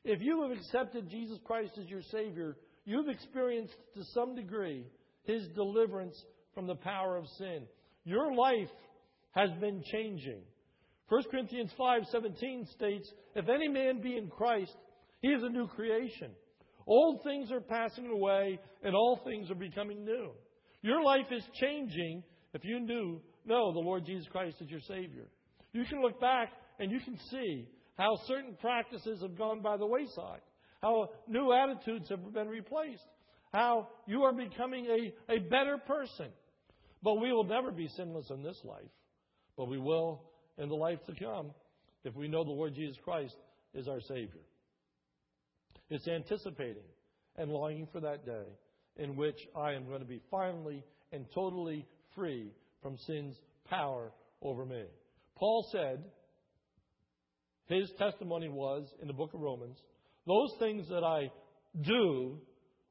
If 0.04 0.20
you 0.20 0.42
have 0.42 0.50
accepted 0.50 1.08
Jesus 1.08 1.38
Christ 1.44 1.72
as 1.80 1.88
your 1.88 2.02
Savior, 2.10 2.56
you've 2.84 3.08
experienced 3.08 3.74
to 3.94 4.04
some 4.12 4.34
degree 4.34 4.86
His 5.24 5.48
deliverance 5.54 6.20
from 6.54 6.66
the 6.66 6.76
power 6.76 7.16
of 7.16 7.26
sin. 7.38 7.66
Your 8.04 8.34
life 8.34 8.70
has 9.32 9.50
been 9.60 9.82
changing. 9.92 10.42
1 11.08 11.22
Corinthians 11.30 11.72
5:17 11.78 12.66
states, 12.66 13.12
"If 13.34 13.48
any 13.48 13.68
man 13.68 14.00
be 14.00 14.16
in 14.16 14.30
Christ, 14.30 14.76
he 15.20 15.28
is 15.28 15.42
a 15.42 15.48
new 15.48 15.66
creation. 15.68 16.34
Old 16.86 17.22
things 17.22 17.50
are 17.50 17.60
passing 17.60 18.06
away 18.06 18.58
and 18.82 18.94
all 18.94 19.16
things 19.16 19.50
are 19.50 19.56
becoming 19.56 20.04
new." 20.04 20.32
Your 20.82 21.02
life 21.02 21.30
is 21.30 21.46
changing 21.54 22.24
if 22.52 22.64
you 22.64 22.80
knew 22.80 23.20
know 23.44 23.72
the 23.72 23.78
Lord 23.78 24.04
Jesus 24.06 24.28
Christ 24.28 24.60
as 24.60 24.70
your 24.70 24.80
savior. 24.80 25.26
You 25.72 25.84
can 25.84 26.00
look 26.00 26.20
back 26.20 26.52
and 26.78 26.90
you 26.90 27.00
can 27.00 27.18
see 27.30 27.68
how 27.96 28.16
certain 28.26 28.56
practices 28.56 29.20
have 29.22 29.36
gone 29.36 29.60
by 29.60 29.76
the 29.76 29.86
wayside, 29.86 30.40
how 30.82 31.10
new 31.28 31.52
attitudes 31.52 32.08
have 32.08 32.32
been 32.32 32.48
replaced, 32.48 33.06
how 33.52 33.88
you 34.06 34.22
are 34.22 34.32
becoming 34.32 34.86
a, 34.86 35.32
a 35.32 35.38
better 35.38 35.78
person. 35.78 36.30
But 37.04 37.20
we 37.20 37.30
will 37.32 37.44
never 37.44 37.70
be 37.70 37.88
sinless 37.88 38.30
in 38.30 38.42
this 38.42 38.58
life, 38.64 38.90
but 39.58 39.68
we 39.68 39.78
will 39.78 40.22
in 40.56 40.70
the 40.70 40.74
life 40.74 41.00
to 41.04 41.14
come 41.14 41.50
if 42.02 42.16
we 42.16 42.28
know 42.28 42.44
the 42.44 42.50
Lord 42.50 42.74
Jesus 42.74 42.96
Christ 43.04 43.36
is 43.74 43.86
our 43.88 44.00
Savior. 44.00 44.40
It's 45.90 46.08
anticipating 46.08 46.88
and 47.36 47.50
longing 47.50 47.88
for 47.92 48.00
that 48.00 48.24
day 48.24 48.46
in 48.96 49.16
which 49.16 49.36
I 49.54 49.72
am 49.72 49.84
going 49.86 50.00
to 50.00 50.06
be 50.06 50.22
finally 50.30 50.82
and 51.12 51.26
totally 51.34 51.86
free 52.14 52.50
from 52.80 52.96
sin's 53.06 53.36
power 53.68 54.10
over 54.40 54.64
me. 54.64 54.84
Paul 55.36 55.68
said, 55.72 56.02
his 57.66 57.90
testimony 57.98 58.48
was 58.48 58.88
in 59.02 59.08
the 59.08 59.14
book 59.14 59.34
of 59.34 59.40
Romans, 59.40 59.76
those 60.26 60.52
things 60.58 60.88
that 60.88 61.04
I 61.04 61.30
do 61.82 62.38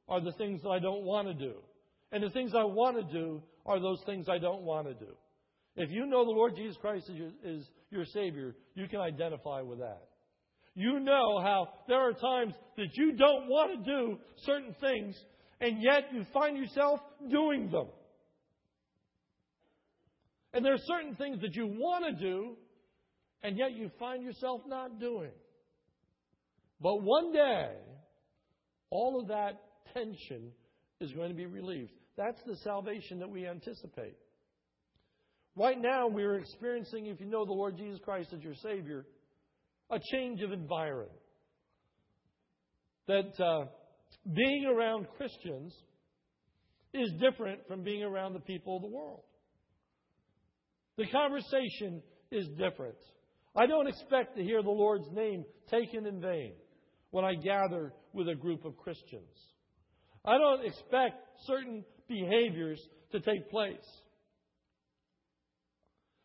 are 0.08 0.20
the 0.20 0.32
things 0.32 0.62
that 0.62 0.68
I 0.68 0.78
don't 0.78 1.02
want 1.02 1.26
to 1.26 1.34
do. 1.34 1.54
And 2.14 2.22
the 2.22 2.30
things 2.30 2.52
I 2.56 2.62
want 2.62 2.96
to 2.96 3.12
do 3.12 3.42
are 3.66 3.80
those 3.80 4.00
things 4.06 4.28
I 4.28 4.38
don't 4.38 4.62
want 4.62 4.86
to 4.86 4.94
do. 4.94 5.10
If 5.74 5.90
you 5.90 6.06
know 6.06 6.24
the 6.24 6.30
Lord 6.30 6.54
Jesus 6.54 6.76
Christ 6.80 7.10
is 7.10 7.16
your, 7.16 7.30
is 7.44 7.68
your 7.90 8.04
Savior, 8.04 8.54
you 8.76 8.86
can 8.86 9.00
identify 9.00 9.62
with 9.62 9.80
that. 9.80 10.00
You 10.76 11.00
know 11.00 11.40
how 11.42 11.70
there 11.88 11.98
are 11.98 12.12
times 12.12 12.54
that 12.76 12.86
you 12.92 13.14
don't 13.16 13.48
want 13.48 13.84
to 13.84 13.90
do 13.90 14.18
certain 14.44 14.76
things, 14.80 15.16
and 15.60 15.82
yet 15.82 16.04
you 16.12 16.24
find 16.32 16.56
yourself 16.56 17.00
doing 17.28 17.68
them. 17.72 17.88
And 20.52 20.64
there 20.64 20.74
are 20.74 20.84
certain 20.86 21.16
things 21.16 21.40
that 21.40 21.56
you 21.56 21.66
want 21.66 22.04
to 22.16 22.24
do, 22.24 22.56
and 23.42 23.58
yet 23.58 23.72
you 23.72 23.90
find 23.98 24.22
yourself 24.22 24.60
not 24.68 25.00
doing. 25.00 25.32
But 26.80 27.02
one 27.02 27.32
day, 27.32 27.72
all 28.90 29.20
of 29.20 29.26
that 29.28 29.60
tension 29.92 30.52
is 31.00 31.10
going 31.10 31.30
to 31.30 31.36
be 31.36 31.46
relieved. 31.46 31.90
That's 32.16 32.40
the 32.46 32.56
salvation 32.56 33.18
that 33.18 33.30
we 33.30 33.46
anticipate. 33.46 34.16
Right 35.56 35.80
now, 35.80 36.08
we're 36.08 36.36
experiencing, 36.38 37.06
if 37.06 37.20
you 37.20 37.26
know 37.26 37.44
the 37.44 37.52
Lord 37.52 37.76
Jesus 37.76 38.00
Christ 38.04 38.32
as 38.32 38.42
your 38.42 38.54
Savior, 38.54 39.06
a 39.90 39.98
change 40.12 40.40
of 40.42 40.52
environment. 40.52 41.10
That 43.06 43.40
uh, 43.40 43.66
being 44.32 44.66
around 44.66 45.06
Christians 45.16 45.74
is 46.92 47.12
different 47.20 47.66
from 47.68 47.82
being 47.82 48.02
around 48.02 48.32
the 48.32 48.40
people 48.40 48.76
of 48.76 48.82
the 48.82 48.88
world. 48.88 49.22
The 50.96 51.06
conversation 51.06 52.02
is 52.30 52.46
different. 52.56 52.96
I 53.56 53.66
don't 53.66 53.88
expect 53.88 54.36
to 54.36 54.42
hear 54.42 54.62
the 54.62 54.70
Lord's 54.70 55.10
name 55.12 55.44
taken 55.70 56.06
in 56.06 56.20
vain 56.20 56.54
when 57.10 57.24
I 57.24 57.34
gather 57.34 57.92
with 58.12 58.28
a 58.28 58.34
group 58.34 58.64
of 58.64 58.76
Christians. 58.76 59.30
I 60.24 60.38
don't 60.38 60.64
expect 60.64 61.16
certain 61.46 61.84
behaviors 62.08 62.80
to 63.12 63.20
take 63.20 63.50
place. 63.50 63.76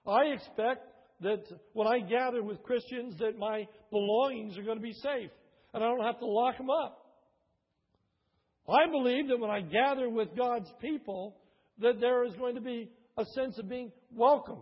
I 0.08 0.26
expect 0.34 0.88
that 1.22 1.44
when 1.74 1.88
I 1.88 2.00
gather 2.00 2.42
with 2.42 2.64
Christians 2.64 3.18
that 3.20 3.38
my 3.38 3.68
belongings 3.92 4.58
are 4.58 4.64
going 4.64 4.78
to 4.78 4.84
be 4.84 4.94
safe 4.94 5.30
and 5.74 5.84
I 5.84 5.88
don't 5.88 6.04
have 6.04 6.20
to 6.20 6.26
lock 6.26 6.58
them 6.58 6.70
up. 6.70 7.06
I 8.68 8.90
believe 8.90 9.28
that 9.30 9.40
when 9.40 9.50
I 9.50 9.62
gather 9.62 10.10
with 10.10 10.36
God's 10.38 10.72
people 10.82 11.36
that 11.80 12.00
there 12.00 12.24
is 12.26 12.34
going 12.36 12.56
to 12.56 12.62
be 12.62 12.90
a 13.18 13.26
sense 13.36 13.58
of 13.58 13.70
being 13.70 13.92
welcomed. 14.14 14.62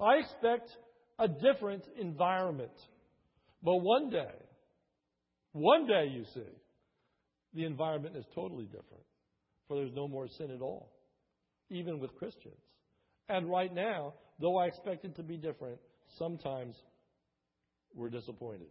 I 0.00 0.16
expect 0.16 0.70
a 1.18 1.28
different 1.28 1.84
environment. 1.98 2.72
But 3.62 3.76
one 3.76 4.10
day, 4.10 4.34
one 5.52 5.86
day, 5.86 6.06
you 6.12 6.24
see, 6.32 6.48
the 7.54 7.64
environment 7.64 8.16
is 8.16 8.24
totally 8.34 8.64
different. 8.64 9.04
For 9.70 9.76
there's 9.76 9.94
no 9.94 10.08
more 10.08 10.26
sin 10.26 10.50
at 10.50 10.62
all, 10.62 10.90
even 11.70 12.00
with 12.00 12.16
Christians. 12.16 12.58
And 13.28 13.48
right 13.48 13.72
now, 13.72 14.14
though 14.40 14.56
I 14.58 14.66
expect 14.66 15.04
it 15.04 15.14
to 15.14 15.22
be 15.22 15.36
different, 15.36 15.78
sometimes 16.18 16.74
we're 17.94 18.10
disappointed. 18.10 18.66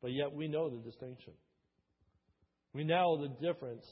But 0.00 0.12
yet 0.12 0.32
we 0.32 0.46
know 0.46 0.70
the 0.70 0.76
distinction. 0.76 1.32
We 2.72 2.84
know 2.84 3.20
the 3.20 3.34
difference 3.44 3.84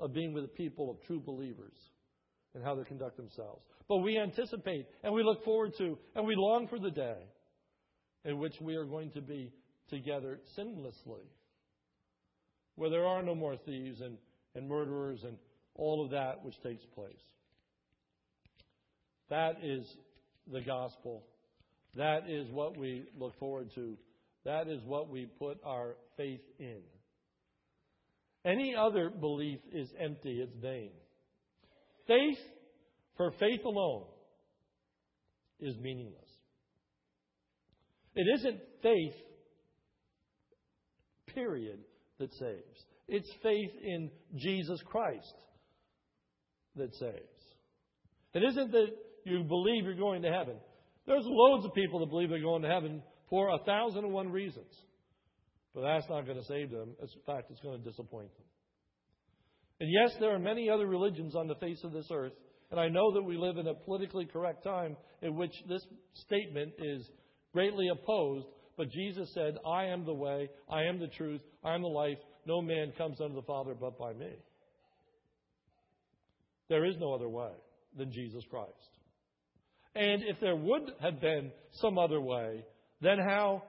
of 0.00 0.14
being 0.14 0.32
with 0.32 0.44
the 0.44 0.56
people 0.56 0.90
of 0.90 1.06
true 1.06 1.20
believers 1.20 1.76
and 2.54 2.64
how 2.64 2.74
they 2.74 2.84
conduct 2.84 3.18
themselves. 3.18 3.60
But 3.86 3.98
we 3.98 4.16
anticipate 4.18 4.86
and 5.02 5.12
we 5.12 5.22
look 5.22 5.44
forward 5.44 5.72
to 5.76 5.98
and 6.14 6.26
we 6.26 6.34
long 6.34 6.66
for 6.66 6.78
the 6.78 6.90
day 6.90 7.18
in 8.24 8.38
which 8.38 8.54
we 8.58 8.74
are 8.74 8.86
going 8.86 9.10
to 9.10 9.20
be 9.20 9.52
together 9.90 10.40
sinlessly, 10.58 11.28
where 12.76 12.88
there 12.88 13.04
are 13.04 13.22
no 13.22 13.34
more 13.34 13.58
thieves 13.66 14.00
and, 14.00 14.16
and 14.54 14.68
murderers 14.68 15.20
and 15.24 15.36
all 15.74 16.04
of 16.04 16.10
that 16.10 16.44
which 16.44 16.60
takes 16.62 16.84
place. 16.94 17.14
That 19.30 19.56
is 19.62 19.84
the 20.52 20.60
gospel. 20.60 21.24
That 21.96 22.28
is 22.28 22.50
what 22.50 22.76
we 22.76 23.04
look 23.18 23.38
forward 23.38 23.70
to. 23.74 23.96
That 24.44 24.68
is 24.68 24.80
what 24.84 25.08
we 25.08 25.26
put 25.26 25.58
our 25.64 25.96
faith 26.16 26.42
in. 26.58 26.82
Any 28.44 28.74
other 28.74 29.08
belief 29.08 29.60
is 29.72 29.88
empty, 29.98 30.40
it's 30.40 30.54
vain. 30.60 30.90
Faith, 32.06 32.38
for 33.16 33.32
faith 33.40 33.64
alone, 33.64 34.04
is 35.60 35.76
meaningless. 35.78 36.20
It 38.14 38.26
isn't 38.38 38.60
faith, 38.82 39.14
period, 41.34 41.78
that 42.18 42.32
saves. 42.34 42.84
It's 43.08 43.30
faith 43.42 43.70
in 43.82 44.10
Jesus 44.36 44.80
Christ 44.86 45.34
that 46.76 46.94
saves. 46.94 47.44
It 48.34 48.42
isn't 48.42 48.72
that 48.72 48.86
you 49.24 49.44
believe 49.44 49.84
you're 49.84 49.94
going 49.94 50.22
to 50.22 50.32
heaven. 50.32 50.56
There's 51.06 51.24
loads 51.26 51.64
of 51.64 51.74
people 51.74 52.00
that 52.00 52.10
believe 52.10 52.30
they're 52.30 52.40
going 52.40 52.62
to 52.62 52.68
heaven 52.68 53.02
for 53.28 53.54
a 53.54 53.58
thousand 53.64 54.04
and 54.04 54.12
one 54.12 54.30
reasons. 54.30 54.72
But 55.74 55.82
that's 55.82 56.08
not 56.08 56.24
going 56.24 56.38
to 56.38 56.44
save 56.44 56.70
them. 56.70 56.94
In 57.00 57.08
fact, 57.26 57.50
it's 57.50 57.60
going 57.60 57.82
to 57.82 57.90
disappoint 57.90 58.32
them. 58.36 58.46
And 59.80 59.90
yes, 59.90 60.16
there 60.20 60.34
are 60.34 60.38
many 60.38 60.70
other 60.70 60.86
religions 60.86 61.34
on 61.34 61.48
the 61.48 61.56
face 61.56 61.82
of 61.84 61.92
this 61.92 62.08
earth. 62.12 62.32
And 62.70 62.80
I 62.80 62.88
know 62.88 63.12
that 63.12 63.22
we 63.22 63.36
live 63.36 63.58
in 63.58 63.66
a 63.66 63.74
politically 63.74 64.24
correct 64.24 64.64
time 64.64 64.96
in 65.22 65.36
which 65.36 65.52
this 65.68 65.84
statement 66.14 66.72
is 66.78 67.08
greatly 67.52 67.88
opposed. 67.88 68.46
But 68.76 68.90
Jesus 68.90 69.32
said, 69.34 69.56
I 69.66 69.86
am 69.86 70.04
the 70.04 70.14
way, 70.14 70.48
I 70.70 70.82
am 70.84 70.98
the 70.98 71.08
truth, 71.08 71.40
I 71.62 71.74
am 71.74 71.82
the 71.82 71.88
life. 71.88 72.18
No 72.46 72.60
man 72.60 72.92
comes 72.96 73.20
unto 73.20 73.34
the 73.34 73.42
Father 73.42 73.74
but 73.78 73.98
by 73.98 74.12
me. 74.12 74.32
There 76.68 76.84
is 76.84 76.96
no 76.98 77.14
other 77.14 77.28
way 77.28 77.52
than 77.96 78.12
Jesus 78.12 78.44
Christ. 78.50 78.70
And 79.94 80.22
if 80.24 80.40
there 80.40 80.56
would 80.56 80.90
have 81.00 81.20
been 81.20 81.52
some 81.72 81.98
other 81.98 82.20
way, 82.20 82.64
then 83.00 83.18
how 83.18 83.62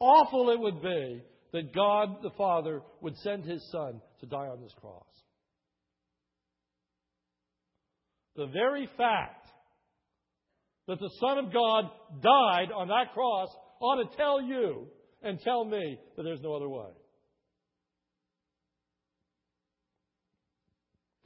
awful 0.00 0.50
it 0.50 0.58
would 0.58 0.82
be 0.82 1.22
that 1.52 1.74
God 1.74 2.22
the 2.22 2.30
Father 2.36 2.82
would 3.00 3.16
send 3.18 3.44
his 3.44 3.66
Son 3.70 4.00
to 4.20 4.26
die 4.26 4.48
on 4.48 4.60
this 4.60 4.74
cross. 4.80 5.04
The 8.36 8.46
very 8.46 8.88
fact 8.96 9.46
that 10.86 10.98
the 10.98 11.10
Son 11.20 11.38
of 11.38 11.52
God 11.52 11.90
died 12.22 12.72
on 12.74 12.88
that 12.88 13.12
cross 13.12 13.48
ought 13.80 14.02
to 14.02 14.16
tell 14.16 14.40
you 14.42 14.86
and 15.22 15.40
tell 15.40 15.64
me 15.64 15.98
that 16.16 16.22
there's 16.22 16.40
no 16.40 16.54
other 16.54 16.68
way. 16.68 16.88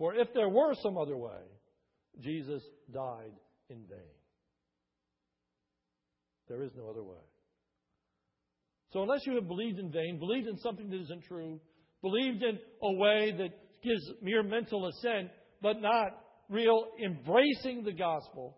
For 0.02 0.16
if 0.16 0.34
there 0.34 0.48
were 0.48 0.74
some 0.82 0.98
other 0.98 1.16
way, 1.16 1.44
Jesus 2.20 2.60
died 2.92 3.30
in 3.70 3.84
vain. 3.88 4.00
There 6.48 6.60
is 6.64 6.72
no 6.76 6.90
other 6.90 7.04
way. 7.04 7.22
So, 8.92 9.02
unless 9.02 9.20
you 9.26 9.36
have 9.36 9.46
believed 9.46 9.78
in 9.78 9.92
vain, 9.92 10.18
believed 10.18 10.48
in 10.48 10.58
something 10.58 10.90
that 10.90 11.00
isn't 11.02 11.22
true, 11.28 11.60
believed 12.00 12.42
in 12.42 12.58
a 12.82 12.92
way 12.94 13.30
that 13.30 13.50
gives 13.84 14.02
mere 14.20 14.42
mental 14.42 14.88
assent, 14.88 15.30
but 15.62 15.80
not 15.80 16.08
real 16.48 16.86
embracing 17.00 17.84
the 17.84 17.92
gospel 17.92 18.56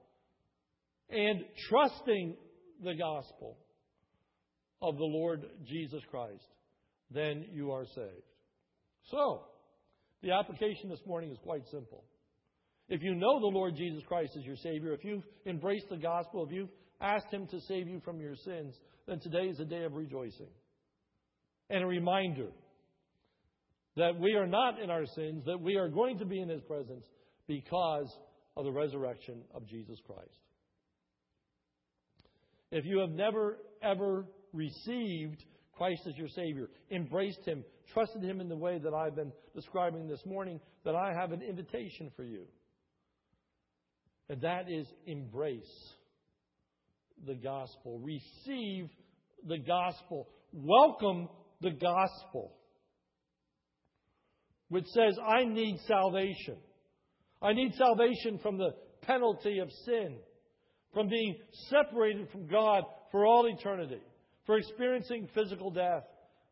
and 1.11 1.45
trusting 1.69 2.39
the 2.83 2.95
gospel 2.95 3.59
of 4.81 4.97
the 4.97 5.05
Lord 5.05 5.45
Jesus 5.67 6.01
Christ, 6.11 6.47
then 7.11 7.45
you 7.53 7.71
are 7.71 7.85
saved. 7.85 8.25
So, 9.11 9.43
the 10.25 10.33
application 10.33 10.89
this 10.89 11.05
morning 11.07 11.31
is 11.31 11.39
quite 11.43 11.63
simple. 11.71 12.03
If 12.89 13.03
you 13.03 13.15
know 13.15 13.41
the 13.41 13.47
Lord 13.47 13.77
Jesus 13.77 14.03
Christ 14.09 14.33
as 14.39 14.45
your 14.45 14.57
Savior, 14.57 14.95
if 14.95 15.05
you've 15.05 15.25
embraced 15.47 15.91
the 15.91 15.99
gospel, 15.99 16.45
if 16.47 16.53
you've 16.53 16.71
asked 17.01 17.31
Him 17.31 17.47
to 17.49 17.61
save 17.61 17.89
you 17.89 18.01
from 18.05 18.21
your 18.21 18.35
sins, 18.37 18.75
then 19.07 19.21
today 19.21 19.49
is 19.49 19.61
a 19.61 19.65
day 19.67 19.85
of 19.85 19.93
rejoicing. 19.93 20.49
And 21.69 21.85
a 21.85 21.87
reminder 21.87 22.49
that 23.97 24.19
we 24.19 24.35
are 24.35 24.47
not 24.47 24.81
in 24.81 24.91
our 24.91 25.05
sins, 25.15 25.45
that 25.45 25.61
we 25.61 25.77
are 25.77 25.89
going 25.89 26.19
to 26.19 26.25
be 26.25 26.41
in 26.41 26.49
His 26.49 26.63
presence 26.63 27.05
because 27.47 28.11
of 28.57 28.65
the 28.65 28.73
resurrection 28.73 29.43
of 29.55 29.67
Jesus 29.67 29.99
Christ. 30.07 30.41
If 32.71 32.87
you 32.87 32.99
have 33.01 33.11
never, 33.11 33.59
ever 33.83 34.25
received 34.55 35.45
Christ 35.77 36.03
as 36.09 36.17
your 36.17 36.29
Savior, 36.29 36.69
embraced 36.91 37.45
Him, 37.45 37.63
trusted 37.93 38.23
Him 38.23 38.41
in 38.41 38.49
the 38.49 38.57
way 38.57 38.79
that 38.79 38.95
I've 38.95 39.17
been 39.17 39.33
describing 39.55 40.09
this 40.09 40.25
morning, 40.25 40.61
that 40.85 40.95
I 40.95 41.13
have 41.13 41.33
an 41.33 41.43
invitation 41.43 42.11
for 42.17 42.25
you. 42.25 42.45
And 44.29 44.41
that 44.41 44.71
is 44.71 44.87
embrace 45.07 45.93
the 47.27 47.35
gospel. 47.35 48.01
Receive 48.01 48.89
the 49.47 49.59
gospel. 49.59 50.29
Welcome 50.53 51.29
the 51.61 51.73
gospel. 51.73 52.53
Which 54.69 54.87
says, 54.87 55.19
I 55.19 55.45
need 55.45 55.79
salvation. 55.87 56.57
I 57.43 57.53
need 57.53 57.75
salvation 57.75 58.39
from 58.43 58.57
the 58.57 58.71
penalty 59.03 59.59
of 59.59 59.71
sin, 59.85 60.17
from 60.95 61.09
being 61.09 61.37
separated 61.69 62.31
from 62.31 62.47
God 62.47 62.85
for 63.11 63.27
all 63.27 63.47
eternity, 63.47 64.01
for 64.47 64.57
experiencing 64.57 65.29
physical 65.35 65.71
death 65.71 66.05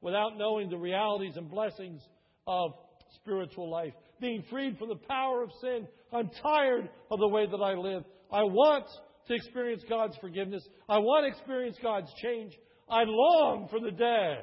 without 0.02 0.36
knowing 0.36 0.68
the 0.68 0.76
realities 0.76 1.36
and 1.36 1.48
blessings 1.48 2.02
of 2.46 2.72
spiritual 3.14 3.70
life, 3.70 3.94
being 4.20 4.44
freed 4.50 4.76
from 4.78 4.88
the 4.88 5.00
power 5.08 5.42
of 5.42 5.50
sin. 5.60 5.86
I'm 6.12 6.30
tired 6.42 6.90
of 7.10 7.18
the 7.18 7.28
way 7.28 7.46
that 7.46 7.62
I 7.62 7.74
live. 7.74 8.04
I 8.30 8.42
want 8.42 8.86
to 9.28 9.34
experience 9.34 9.82
God's 9.88 10.16
forgiveness. 10.18 10.66
I 10.88 10.98
want 10.98 11.24
to 11.24 11.38
experience 11.38 11.76
God's 11.82 12.12
change. 12.22 12.52
I 12.90 13.04
long 13.06 13.68
for 13.70 13.80
the 13.80 13.90
day 13.90 14.38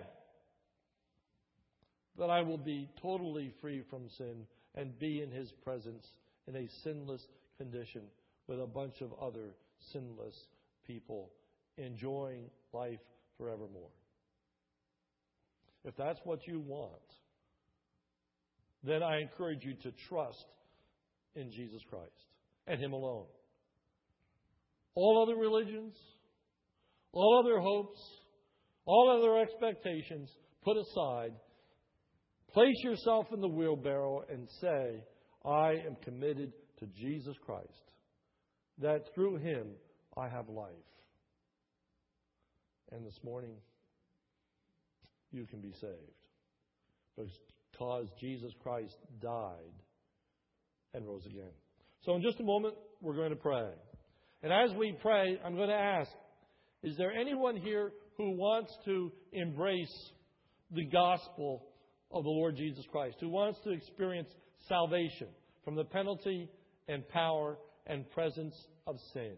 that 2.17 2.29
I 2.29 2.41
will 2.41 2.57
be 2.57 2.89
totally 3.01 3.53
free 3.61 3.83
from 3.89 4.09
sin 4.17 4.45
and 4.75 4.97
be 4.99 5.21
in 5.21 5.31
His 5.31 5.51
presence 5.63 6.05
in 6.47 6.55
a 6.55 6.67
sinless 6.83 7.25
condition 7.57 8.03
with 8.47 8.59
a 8.59 8.67
bunch 8.67 9.01
of 9.01 9.11
other 9.21 9.51
sinless 9.91 10.35
people 10.85 11.31
enjoying 11.77 12.49
life 12.73 12.99
forevermore. 13.37 13.89
If 15.85 15.95
that's 15.97 16.19
what 16.23 16.39
you 16.47 16.59
want, 16.59 16.93
then 18.83 19.03
I 19.03 19.19
encourage 19.19 19.63
you 19.63 19.75
to 19.83 19.91
trust 20.07 20.45
in 21.35 21.51
Jesus 21.51 21.81
Christ 21.89 22.11
and 22.67 22.81
Him 22.81 22.93
alone. 22.93 23.25
All 24.95 25.23
other 25.23 25.39
religions, 25.39 25.95
all 27.13 27.43
other 27.43 27.59
hopes, 27.59 27.99
all 28.85 29.19
other 29.19 29.37
expectations 29.39 30.29
put 30.63 30.77
aside. 30.77 31.31
Place 32.51 32.83
yourself 32.83 33.27
in 33.33 33.41
the 33.41 33.47
wheelbarrow 33.47 34.23
and 34.29 34.47
say, 34.59 35.03
I 35.45 35.71
am 35.85 35.95
committed 36.03 36.51
to 36.79 36.87
Jesus 36.87 37.35
Christ, 37.45 37.91
that 38.79 39.01
through 39.13 39.37
Him 39.37 39.67
I 40.17 40.27
have 40.27 40.49
life. 40.49 40.71
And 42.91 43.05
this 43.05 43.19
morning, 43.23 43.55
you 45.31 45.45
can 45.45 45.61
be 45.61 45.73
saved 45.79 46.19
because 47.15 48.09
Jesus 48.19 48.51
Christ 48.61 48.95
died 49.21 49.73
and 50.93 51.05
rose 51.05 51.25
again. 51.25 51.51
So, 52.05 52.15
in 52.15 52.21
just 52.21 52.39
a 52.39 52.43
moment, 52.43 52.75
we're 53.01 53.15
going 53.15 53.31
to 53.31 53.35
pray. 53.35 53.69
And 54.41 54.53
as 54.53 54.75
we 54.77 54.95
pray, 55.01 55.39
I'm 55.43 55.55
going 55.55 55.69
to 55.69 55.75
ask 55.75 56.09
Is 56.83 56.95
there 56.97 57.11
anyone 57.11 57.57
here 57.57 57.91
who 58.17 58.31
wants 58.31 58.71
to 58.85 59.11
embrace 59.33 60.11
the 60.71 60.85
gospel 60.85 61.63
of 62.11 62.23
the 62.23 62.29
Lord 62.29 62.55
Jesus 62.55 62.85
Christ, 62.91 63.17
who 63.19 63.29
wants 63.29 63.59
to 63.63 63.71
experience 63.71 64.29
salvation 64.67 65.27
from 65.63 65.75
the 65.75 65.83
penalty 65.83 66.49
and 66.87 67.07
power 67.09 67.57
and 67.85 68.09
presence 68.11 68.55
of 68.87 68.95
sin? 69.13 69.35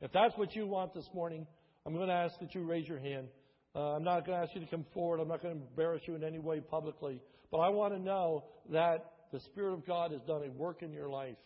If 0.00 0.12
that's 0.12 0.36
what 0.36 0.54
you 0.56 0.66
want 0.66 0.94
this 0.94 1.08
morning, 1.14 1.46
I'm 1.86 1.94
going 1.94 2.08
to 2.08 2.14
ask 2.14 2.38
that 2.40 2.54
you 2.54 2.64
raise 2.64 2.88
your 2.88 2.98
hand 2.98 3.28
Uh, 3.74 3.96
I'm 3.96 4.04
not 4.04 4.26
going 4.26 4.38
to 4.38 4.44
ask 4.44 4.54
you 4.54 4.60
to 4.60 4.70
come 4.70 4.84
forward. 4.92 5.20
I'm 5.20 5.28
not 5.28 5.42
going 5.42 5.54
to 5.54 5.60
embarrass 5.60 6.02
you 6.06 6.14
in 6.14 6.24
any 6.24 6.38
way 6.38 6.60
publicly. 6.60 7.20
But 7.50 7.58
I 7.58 7.68
want 7.70 7.94
to 7.94 8.00
know 8.00 8.44
that 8.70 9.12
the 9.32 9.40
Spirit 9.40 9.74
of 9.74 9.86
God 9.86 10.12
has 10.12 10.20
done 10.22 10.42
a 10.44 10.50
work 10.52 10.82
in 10.82 10.92
your 10.92 11.08
life. 11.08 11.36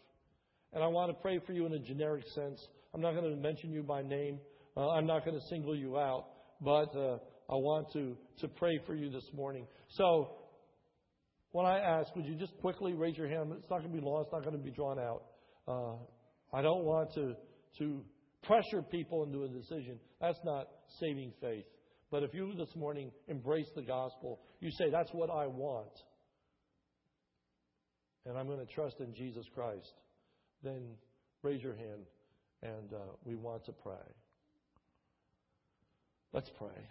And 0.73 0.83
I 0.83 0.89
want 0.89 1.11
to 1.11 1.15
pray 1.23 1.41
for 1.47 1.53
you 1.53 1.67
in 1.67 1.73
a 1.73 1.79
generic 1.79 2.25
sense. 2.35 2.61
I'm 2.95 3.01
not 3.01 3.15
going 3.15 3.31
to 3.31 3.37
mention 3.37 3.71
you 3.73 3.83
by 3.83 4.03
name. 4.03 4.41
Uh, 4.77 4.91
I'm 4.91 5.07
not 5.07 5.25
going 5.25 5.39
to 5.39 5.47
single 5.49 5.77
you 5.77 5.99
out. 5.99 6.27
But 6.61 6.95
uh, 6.97 7.19
I 7.49 7.55
want 7.55 7.93
to, 7.93 8.17
to 8.41 8.49
pray 8.49 8.81
for 8.87 8.95
you 8.95 9.11
this 9.11 9.29
morning. 9.33 9.67
So, 9.91 10.33
when 11.53 11.65
I 11.65 11.79
ask, 11.79 12.15
would 12.17 12.27
you 12.27 12.35
just 12.35 12.53
quickly 12.61 12.93
raise 12.95 13.17
your 13.17 13.29
hand? 13.29 13.53
It's 13.57 13.71
not 13.71 13.79
going 13.79 13.93
to 13.93 14.01
be 14.01 14.05
long. 14.05 14.23
It's 14.23 14.33
not 14.33 14.43
going 14.43 14.57
to 14.57 14.63
be 14.63 14.73
drawn 14.73 14.99
out. 14.99 15.23
Uh, 15.69 16.57
I 16.57 16.61
don't 16.61 16.85
want 16.85 17.13
to, 17.15 17.35
to 17.79 18.03
pressure 18.43 18.83
people 18.91 19.25
into 19.25 19.45
a 19.45 19.49
decision. 19.49 19.99
That's 20.21 20.39
not 20.45 20.67
saving 21.01 21.33
faith. 21.41 21.65
But 22.11 22.23
if 22.23 22.35
you 22.35 22.55
this 22.55 22.75
morning 22.77 23.11
embrace 23.29 23.69
the 23.75 23.83
gospel, 23.83 24.41
you 24.61 24.71
say, 24.71 24.91
that's 24.91 25.13
what 25.13 25.31
I 25.31 25.47
want, 25.47 26.03
and 28.25 28.39
I'm 28.39 28.47
going 28.47 28.65
to 28.65 28.73
trust 28.73 29.01
in 29.01 29.15
Jesus 29.15 29.47
Christ, 29.55 29.93
then 30.63 30.83
raise 31.43 31.63
your 31.63 31.75
hand 31.75 32.07
and 32.63 32.93
uh, 32.93 32.99
we 33.25 33.35
want 33.35 33.65
to 33.67 33.73
pray. 33.73 33.95
Let's 36.33 36.51
pray. 36.59 36.83